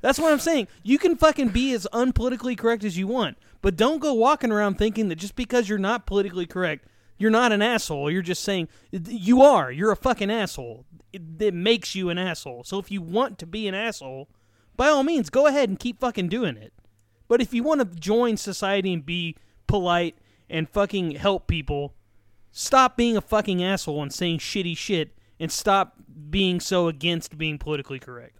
[0.00, 0.68] That's what I'm saying.
[0.82, 4.76] You can fucking be as unpolitically correct as you want, but don't go walking around
[4.76, 6.86] thinking that just because you're not politically correct,
[7.18, 8.10] you're not an asshole.
[8.10, 9.70] You're just saying you are.
[9.70, 10.86] You're a fucking asshole.
[11.12, 12.64] It, it makes you an asshole.
[12.64, 14.28] So if you want to be an asshole,
[14.74, 16.72] by all means, go ahead and keep fucking doing it.
[17.28, 19.36] But if you want to join society and be
[19.66, 20.16] polite
[20.48, 21.94] and fucking help people,
[22.50, 25.96] stop being a fucking asshole and saying shitty shit and stop
[26.30, 28.39] being so against being politically correct.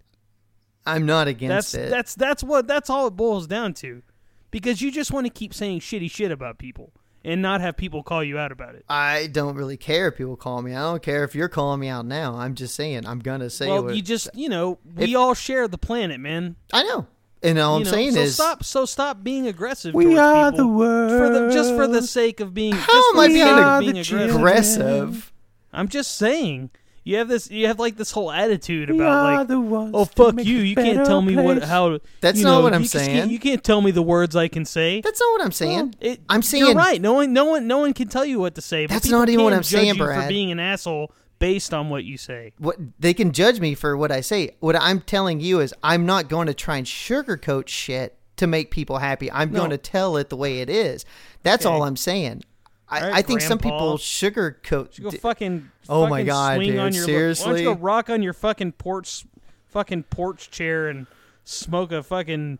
[0.85, 1.89] I'm not against That's it.
[1.91, 4.01] that's that's what that's all it boils down to.
[4.49, 6.91] Because you just want to keep saying shitty shit about people
[7.23, 8.83] and not have people call you out about it.
[8.89, 10.73] I don't really care if people call me.
[10.75, 12.35] I don't care if you're calling me out now.
[12.35, 15.33] I'm just saying I'm gonna say well, what you just you know, we If- all
[15.35, 16.55] share the planet, man.
[16.73, 17.07] I know.
[17.43, 20.19] And all You I'm know, saying so is stop so stop being aggressive We towards
[20.19, 21.11] are people the world.
[21.11, 23.57] for the just for the sake of being How just am I being sake of
[23.59, 24.35] ag- being aggressive.
[24.35, 25.33] aggressive.
[25.73, 26.69] I'm just saying.
[27.03, 27.49] You have this.
[27.49, 30.57] You have like this whole attitude We about like, the ones oh fuck you.
[30.57, 31.97] You can't tell me what how.
[32.19, 33.09] That's you not know, what I'm you saying.
[33.17, 35.01] can't- You can't tell me the words I can say.
[35.01, 35.95] That's not what I'm saying.
[35.99, 37.01] It- I'm saying you're right.
[37.01, 38.85] No one, no one, no one can tell you what to say.
[38.85, 42.03] That's not even what I'm judge saying, you For being an asshole based on what
[42.03, 42.53] you say.
[42.59, 44.51] what they can judge me for what I say.
[44.59, 48.69] What I'm telling you is I'm not going to try and sugarcoat shit to make
[48.69, 49.31] people happy.
[49.31, 49.59] I'm No.
[49.59, 51.03] going to tell it the way it is.
[51.43, 51.73] That's Okay.
[51.73, 52.43] all I'm saying.
[52.91, 54.97] I, All right, I think some people sugarcoat.
[54.97, 55.71] You go fucking.
[55.87, 58.73] Oh my God, swing dude, On your, Why don't you go rock on your fucking
[58.73, 59.25] porch,
[59.67, 61.07] fucking porch chair and
[61.45, 62.59] smoke a fucking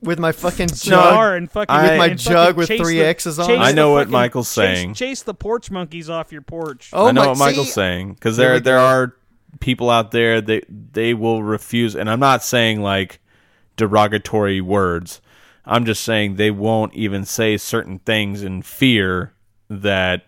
[0.00, 1.36] with my fucking cigar jug.
[1.36, 3.58] and fucking I- With my and jug with three the- X's on it.
[3.58, 4.94] I know what fucking- Michael's saying.
[4.94, 6.88] Chase the porch monkeys off your porch.
[6.94, 7.72] Oh I know my, what Michael's see?
[7.72, 8.84] saying because there there go.
[8.84, 9.16] are
[9.60, 13.20] people out there that they will refuse, and I'm not saying like
[13.76, 15.20] derogatory words.
[15.66, 19.34] I'm just saying they won't even say certain things in fear
[19.70, 20.26] that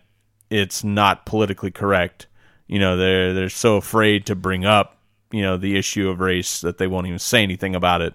[0.49, 2.27] it's not politically correct.
[2.67, 4.97] You know, they're they're so afraid to bring up
[5.31, 8.13] you know the issue of race that they won't even say anything about it.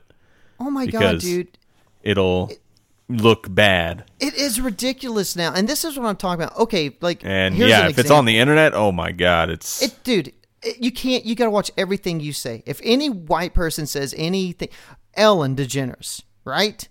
[0.58, 1.58] Oh my god, dude.
[2.02, 2.50] It'll
[3.08, 4.04] look bad.
[4.20, 5.52] It is ridiculous now.
[5.52, 6.58] And this is what I'm talking about.
[6.58, 10.02] Okay, like And yeah, an if it's on the internet, oh my god, it's It,
[10.04, 11.24] dude, it, you can't.
[11.24, 12.62] You got to watch everything you say.
[12.66, 14.68] If any white person says anything,
[15.14, 16.88] Ellen DeGeneres, right?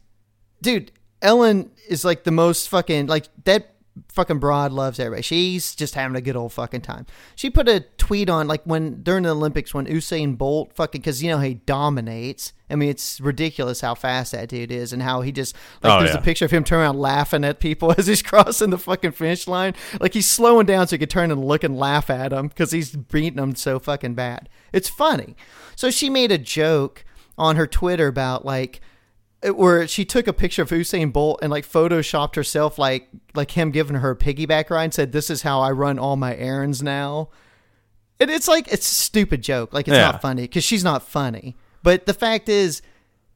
[0.61, 3.73] Dude, Ellen is like the most fucking like that.
[4.09, 5.21] Fucking broad loves everybody.
[5.23, 7.05] She's just having a good old fucking time.
[7.35, 11.21] She put a tweet on like when during the Olympics when Usain Bolt fucking because
[11.23, 12.53] you know he dominates.
[12.69, 15.99] I mean it's ridiculous how fast that dude is and how he just like Oh,
[15.99, 16.19] there's yeah.
[16.19, 19.47] a picture of him turning around laughing at people as he's crossing the fucking finish
[19.47, 19.73] line.
[19.99, 22.71] Like he's slowing down so he could turn and look and laugh at him because
[22.71, 24.49] he's beating them so fucking bad.
[24.73, 25.35] It's funny.
[25.75, 27.05] So she made a joke
[27.37, 28.81] on her Twitter about like
[29.43, 33.71] where she took a picture of Usain Bolt and like photoshopped herself like like him
[33.71, 36.81] giving her a piggyback ride and said, "This is how I run all my errands
[36.81, 37.29] now."
[38.19, 39.73] And it's like it's a stupid joke.
[39.73, 40.11] Like it's Yeah.
[40.11, 41.55] not funny because she's not funny.
[41.83, 42.81] But the fact is,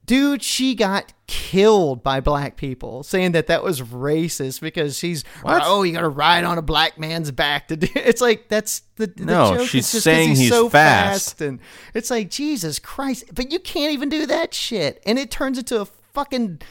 [0.06, 5.62] dude, she got killed by black people saying that that was racist because she's What?
[5.66, 7.88] oh you got to ride on a black man's back to do.
[7.96, 11.40] It's like that's the, the No, joke she's is just 'cause saying he's so fast.
[11.42, 11.60] and
[11.94, 13.26] it's like Jesus Christ.
[13.34, 16.62] But you can't even do that shit, and it turns into a fucking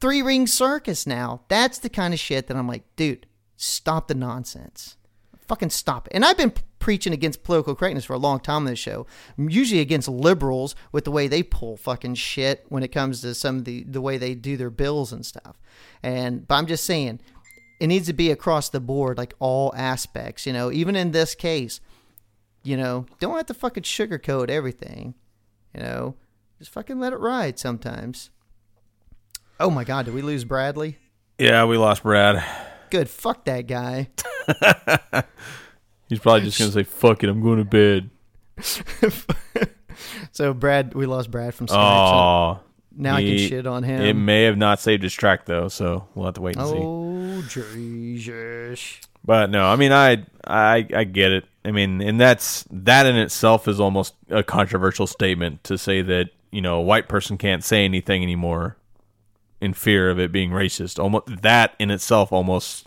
[0.00, 1.42] three ring circus now.
[1.48, 3.26] That's the kind of shit that I'm like, dude,
[3.56, 4.96] stop the nonsense.
[5.48, 6.12] Fucking stop it.
[6.14, 9.06] And I've been preaching against political correctness for a long time on this show.
[9.36, 13.58] Usually against liberals with the way they pull fucking shit when it comes to some
[13.58, 15.60] of the the way they do their bills and stuff.
[16.02, 17.20] And but I'm just saying,
[17.80, 20.46] it needs to be across the board, like all aspects.
[20.46, 21.80] You know, even in this case,
[22.62, 25.14] you know, don't have to fucking sugarcoat everything.
[25.74, 26.14] You know,
[26.58, 28.30] just fucking let it ride sometimes.
[29.58, 30.98] Oh my god, did we lose Bradley?
[31.38, 32.44] yeah, we lost Brad.
[32.90, 34.08] Good, fuck that guy.
[36.08, 38.10] He's probably just gonna say, "Fuck it, I'm going to bed."
[40.32, 41.70] So Brad, we lost Brad from Skype.
[41.70, 42.60] so Oh,
[42.94, 44.02] now I can shit on him.
[44.02, 46.74] it may have not saved his track though, so we'll have to wait and see.
[46.76, 49.00] oh Jesus!
[49.24, 51.44] But no, I mean, I, I, I get it.
[51.64, 56.30] I mean, and that's that in itself is almost a controversial statement to say that
[56.50, 58.76] you know a white person can't say anything anymore
[59.62, 61.02] in fear of it being racist.
[61.02, 62.85] Almost that in itself almost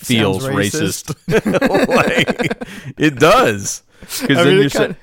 [0.00, 1.14] feels Sounds racist.
[1.88, 4.94] like, it does because then mean, you're it sa-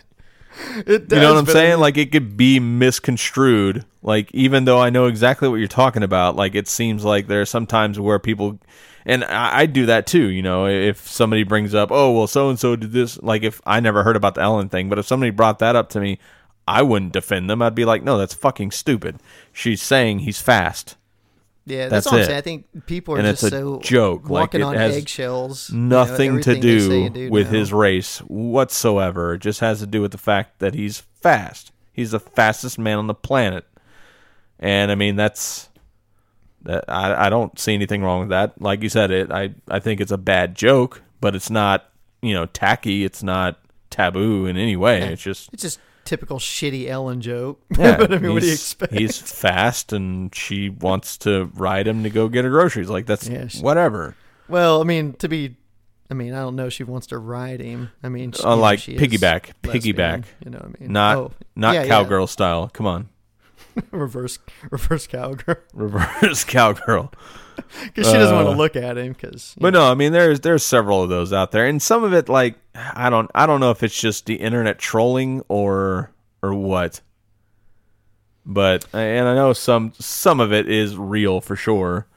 [0.86, 1.80] you know what I'm saying?
[1.80, 3.86] Like it could be misconstrued.
[4.02, 7.42] Like even though I know exactly what you're talking about, like it seems like there
[7.42, 8.60] are some times where people,
[9.06, 10.30] and I, I do that too.
[10.30, 13.22] You know, if somebody brings up, oh well, so and so did this.
[13.22, 15.90] Like if I never heard about the Ellen thing, but if somebody brought that up
[15.90, 16.20] to me,
[16.68, 17.62] I wouldn't defend them.
[17.62, 19.20] I'd be like, no, that's fucking stupid.
[19.54, 20.96] She's saying he's fast.
[21.68, 22.20] Yeah, That's that's, what.
[22.22, 22.38] I'm saying.
[22.38, 25.70] I think people are And just it's a so joke, like, walking it on eggshells.
[25.70, 27.60] you know, Nothing to everything they say do do with now.
[27.60, 29.34] his race whatsoever.
[29.34, 31.72] It just has to do with the fact that he's fast.
[31.92, 33.66] He's the fastest man on the planet.
[34.60, 35.70] And I mean that's
[36.64, 38.60] that I, I don't see anything wrong with that.
[38.62, 41.90] Like you said, it I, I think it's a bad joke, but it's not,
[42.22, 43.60] you know, tacky, it's not
[43.90, 45.02] taboo in any way.
[45.02, 47.62] It's just It's just typical shitty Ellen joke.
[47.78, 48.94] yeah, but I mean, what do you he's- expect?
[48.94, 52.90] He's fast and she wants to ride him to go get her groceries.
[52.90, 54.16] Like that's Yeah, she- whatever.
[54.50, 55.58] Well, I mean, to be,
[56.10, 57.90] I mean, I don't know if she wants to ride him.
[58.02, 60.24] I mean, she, Uh, like she is piggyback, lesbian, piggyback.
[60.44, 60.92] You know what I mean?
[60.94, 61.88] Not Oh, not yeah, yeah.
[61.90, 62.70] cowgirl style.
[62.74, 63.10] Come on.
[63.92, 64.40] reverse,
[64.72, 65.58] reverse cowgirl.
[65.74, 67.12] reverse cowgirl.
[67.84, 69.14] Because she doesn't want Uh, to look at him.
[69.14, 72.14] Because But no, I mean there's there's several of those out there, and some of
[72.14, 76.54] it like I don't I don't know if it's just the internet trolling or or
[76.54, 77.02] what.
[78.46, 82.08] But and I know some some of it is real for sure,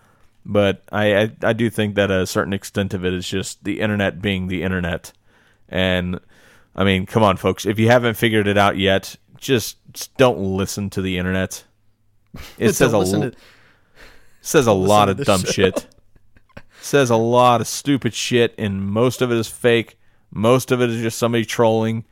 [0.46, 3.80] but I I, I do think that a certain extent of it is just the
[3.80, 5.12] internet being the internet,
[5.68, 6.20] and
[6.76, 10.38] I mean come on folks, if you haven't figured it out yet, just, just don't
[10.38, 11.64] listen to the internet.
[12.58, 13.36] It says a listen l- to,
[14.40, 15.50] says a lot of dumb show.
[15.50, 15.86] shit.
[16.80, 19.98] says a lot of stupid shit, and most of it is fake.
[20.30, 22.04] Most of it is just somebody trolling.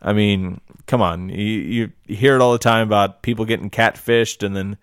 [0.00, 4.42] I mean, come on, you, you hear it all the time about people getting catfished,
[4.44, 4.76] and then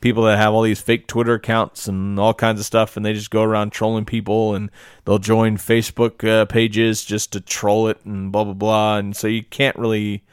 [0.00, 3.12] people that have all these fake Twitter accounts and all kinds of stuff, and they
[3.12, 4.70] just go around trolling people, and
[5.04, 8.98] they'll join Facebook uh, pages just to troll it and blah blah blah.
[8.98, 10.24] And so you can't really,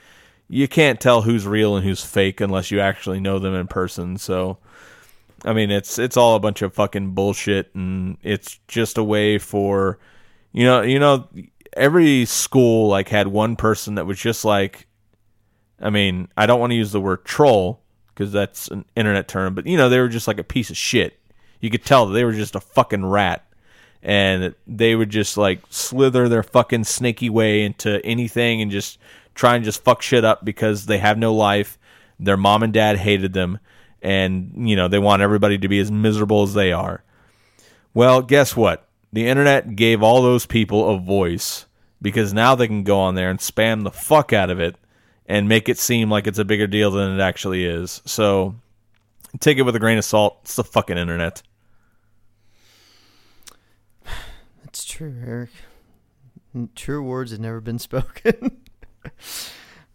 [0.48, 4.18] you can't tell who's real and who's fake unless you actually know them in person.
[4.18, 4.60] So,
[5.46, 9.38] I mean, it's it's all a bunch of fucking bullshit, and it's just a way
[9.38, 10.00] for,
[10.52, 11.30] you know, you know,
[11.74, 14.88] every school like had one person that was just like,
[15.80, 19.54] I mean, I don't want to use the word troll because that's an internet term,
[19.54, 21.20] but you know, they were just like a piece of shit.
[21.60, 23.42] You could tell they were just a fucking rat.
[24.02, 29.00] And they would just like slither their fucking snaky way into anything and just
[29.34, 31.80] try and just fuck shit up because they have no life.
[32.20, 33.58] Their mom and dad hated them.
[34.06, 37.04] And, you know, they want everybody to be as miserable as they are.
[37.96, 38.88] Well, guess what?
[39.12, 41.66] The internet gave all those people a voice
[42.04, 44.76] because now they can go on there and spam the fuck out of it
[45.26, 48.04] and make it seem like it's a bigger deal than it actually is.
[48.06, 48.54] So
[49.40, 50.38] take it with a grain of salt.
[50.44, 51.42] It's the fucking internet.
[54.64, 55.50] That's true, Eric.
[56.76, 58.62] True words have never been spoken.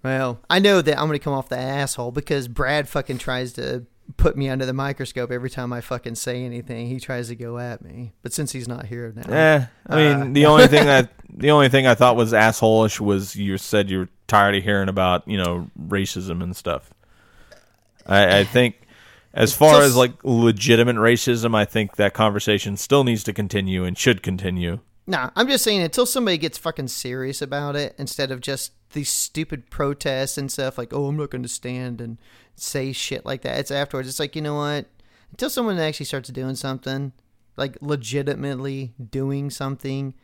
[0.03, 3.53] well, I know that I'm going to come off the asshole because Brad fucking tries
[3.53, 3.87] to
[4.17, 6.87] put me under the microscope every time I fucking say anything.
[6.89, 10.21] He tries to go at me, but since he's not here now, Eh, I mean,
[10.21, 13.91] Uh, the only thing that the only thing I thought was assholish was you said
[13.91, 16.91] you're tired of hearing about you know racism and stuff.
[18.07, 18.77] I, I think
[19.35, 23.85] as far Just- as like legitimate racism, I think that conversation still needs to continue
[23.85, 24.81] and should continue.
[25.07, 29.09] Nah, I'm just saying until somebody gets fucking serious about it, instead of just these
[29.11, 32.19] stupid protests and stuff like, oh, I'm not going to stand and
[32.55, 33.59] say shit like that.
[33.59, 34.09] It's afterwards.
[34.09, 34.87] It's like, you know what?
[35.31, 37.13] Until someone actually starts doing something,
[37.57, 40.15] like legitimately doing something,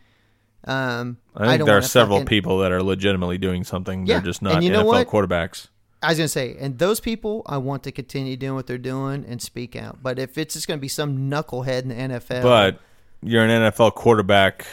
[0.65, 4.07] um, I think don't there are several fucking- people that are legitimately doing something.
[4.07, 5.09] Yeah, They're just not you know NFL what?
[5.09, 5.69] quarterbacks.
[6.03, 9.25] I was gonna say, and those people, I want to continue doing what they're doing
[9.27, 10.03] and speak out.
[10.03, 12.81] But if it's just gonna be some knucklehead in the NFL, But
[13.27, 14.67] you're an NFL quarterback.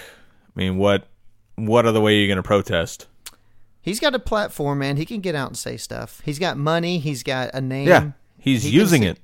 [0.56, 1.08] I mean, what
[1.56, 3.08] what other way are you going to protest?
[3.82, 4.96] he's got a platform, man.
[4.96, 6.22] He can get out and say stuff.
[6.24, 7.00] He's got money.
[7.00, 7.88] He's got a name.
[7.90, 9.20] Yeah, he's He using say- it.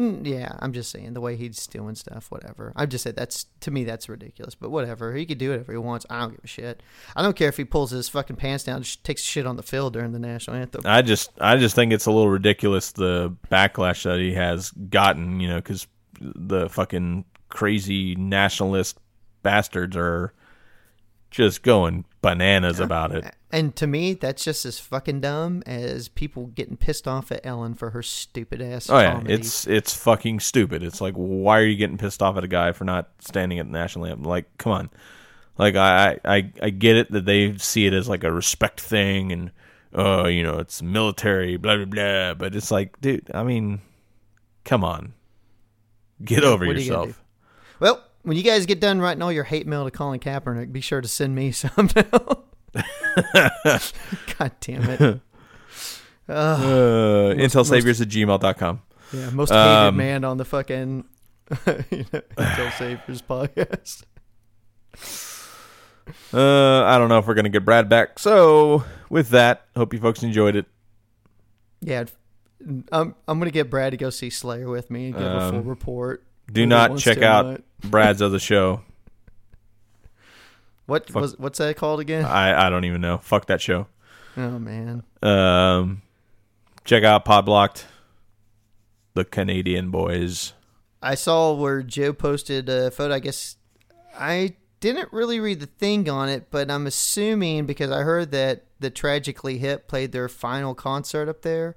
[0.00, 2.72] Mm, Yeah, I'm just saying the way he's doing stuff, whatever.
[2.74, 5.14] I just said that's to me that's ridiculous, but whatever.
[5.14, 6.04] He could do whatever he wants.
[6.10, 6.82] I don't give a shit.
[7.14, 9.56] I don't care if he pulls his fucking pants down, and sh- takes shit on
[9.56, 10.82] the field during the national anthem.
[10.84, 15.38] I just I just think it's a little ridiculous the backlash that he has gotten,
[15.38, 15.86] you know, cuz
[16.20, 18.98] the fucking crazy nationalist
[19.42, 20.32] bastards are
[21.30, 23.24] just going bananas about it.
[23.50, 27.74] And to me, that's just as fucking dumb as people getting pissed off at Ellen
[27.74, 28.88] for her stupid ass.
[28.88, 29.34] Oh yeah, comedy.
[29.34, 30.82] it's it's fucking stupid.
[30.82, 33.66] It's like why are you getting pissed off at a guy for not standing at
[33.66, 34.24] the national anthem?
[34.24, 34.90] Like, come on.
[35.58, 39.32] Like I I I get it that they see it as like a respect thing
[39.32, 39.50] and
[39.92, 43.80] oh, you know, it's military, blah blah blah, but it's like, dude, I mean,
[44.64, 45.14] come on.
[46.24, 47.23] Get over what are you yourself.
[47.84, 48.02] Well.
[48.22, 51.00] When you guys get done writing all your hate mail to Colin Kaepernick, be sure
[51.02, 51.88] to send me some.
[54.38, 55.20] God damn it!
[56.26, 58.80] Uh, intelsaviors at gmail.com.
[59.12, 61.04] Yeah, most hated Um, man on the fucking
[61.66, 64.04] you know, Intel Saviors podcast.
[66.32, 68.18] Uh, I don't know if we're going to get Brad back.
[68.18, 70.64] So, with that, hope you folks enjoyed it.
[71.82, 72.04] Yeah,
[72.90, 75.58] I'm I'm gonna get Brad to go see Slayer with me and give a full
[75.58, 76.24] Um, report.
[76.50, 77.60] Do not check out not.
[77.84, 78.82] Brad's other show.
[80.86, 81.22] what fuck.
[81.22, 82.24] was what's that called again?
[82.24, 83.18] I, I don't even know.
[83.18, 83.86] Fuck that show.
[84.36, 86.02] oh man, Um,
[86.84, 87.84] check out Podblocked,
[89.14, 90.52] the Canadian boys.
[91.02, 93.14] I saw where Joe posted a photo.
[93.14, 93.56] I guess
[94.18, 98.64] I didn't really read the thing on it, but I'm assuming because I heard that
[98.80, 101.76] the Tragically Hip played their final concert up there.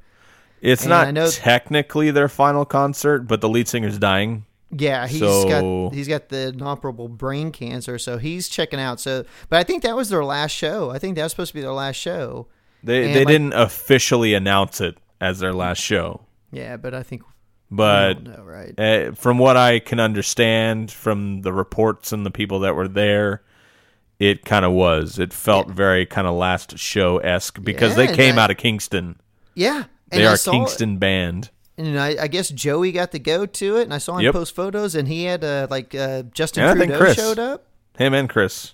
[0.62, 4.46] It's And not technically their final concert, but the lead singer's dying.
[4.72, 5.48] Yeah, he's So-
[5.88, 9.00] got he's got the inoperable brain cancer, so he's checking out.
[9.00, 10.90] So, but I think that was their last show.
[10.90, 12.48] I think that was supposed to be their last show.
[12.84, 17.02] They And, they like- didn't officially announce it as their last show, Yeah, but I
[17.04, 17.24] think
[17.72, 18.80] but no, right?
[18.80, 23.42] uh, from what I can understand from the reports and the people that were there,
[24.20, 25.18] it kind of was.
[25.18, 28.58] It felt very kind of last show esque because Yeah, they came I- out of
[28.58, 29.16] Kingston.
[29.56, 31.50] Yeah, they are Kingston band.
[31.78, 34.34] And I, I guess Joey got to go to it, and I saw him Yep.
[34.34, 37.16] post photos, and he had uh, like uh, Justin And Trudeau Chris.
[37.16, 37.66] showed up.
[37.98, 38.74] Him and Chris.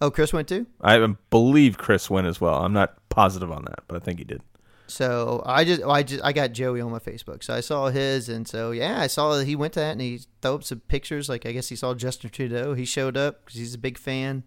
[0.00, 0.66] Oh, Chris went too.
[0.80, 2.62] I believe Chris went as well.
[2.64, 4.42] I'm not positive on that, but I think he did.
[4.86, 8.28] So I just, I just, I got Joey on my Facebook, so I saw his,
[8.28, 10.80] and so yeah, I saw that he went to that, and he threw up some
[10.80, 11.28] pictures.
[11.30, 12.74] Like I guess he saw Justin Trudeau.
[12.74, 14.42] He showed up because he's a big fan.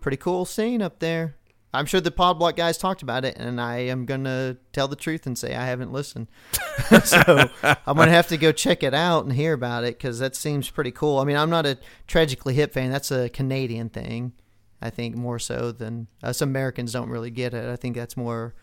[0.00, 1.36] Pretty cool scene up there.
[1.76, 5.26] I'm sure the Podblock guys talked about it, and I am gonna tell the truth
[5.26, 6.28] and say I haven't listened.
[7.04, 10.34] so I'm gonna have to go check it out and hear about it because that
[10.34, 11.18] seems pretty cool.
[11.18, 12.90] I mean, I'm not a Tragically Hip fan.
[12.90, 14.32] That's a Canadian thing,
[14.80, 17.68] I think more so than us Americans don't really get it.
[17.68, 18.54] I think that's more,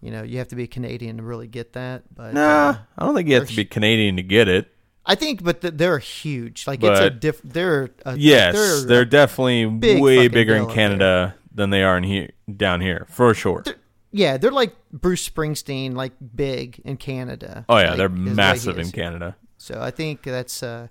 [0.00, 2.02] you know, you have to be Canadian to really get that.
[2.14, 4.72] But Nah, uh, I don't think you have to be Canadian to get it.
[5.08, 6.66] I think, but th- they're huge.
[6.66, 7.40] Like it's a But- diff.
[7.42, 12.04] They're a, Yes, they're, they're, definitely big way bigger in Canada than they are in
[12.04, 13.64] here down here for sure.
[14.12, 17.64] yeah, they're like Bruce Springsteen, like big in Canada.
[17.68, 18.90] Oh yeah, Like, they're is the way he massive in.
[18.92, 19.36] Canada.
[19.58, 20.62] So I think that's.
[20.62, 20.86] uh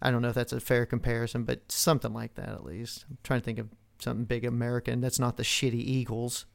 [0.00, 3.04] I don't know if that's a fair comparison, but something like that at least.
[3.10, 3.68] I'm trying to think of
[3.98, 6.46] something big American that's not the shitty Eagles.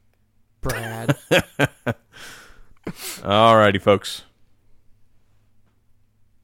[0.61, 1.17] Brad.
[2.87, 4.23] Alrighty, folks.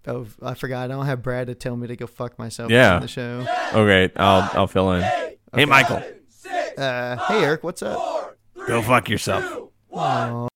[0.08, 0.84] oh, I forgot.
[0.92, 3.00] I don't have Brad to tell me to go fuck myself Yeah.
[3.00, 3.46] the show.
[3.74, 5.02] Okay, I'll I'll fill in.
[5.54, 6.04] Hey, Michael,
[6.78, 8.38] Uh, hey Eric, what's up?
[8.68, 9.72] go fuck yourself.
[9.94, 10.49] Aw.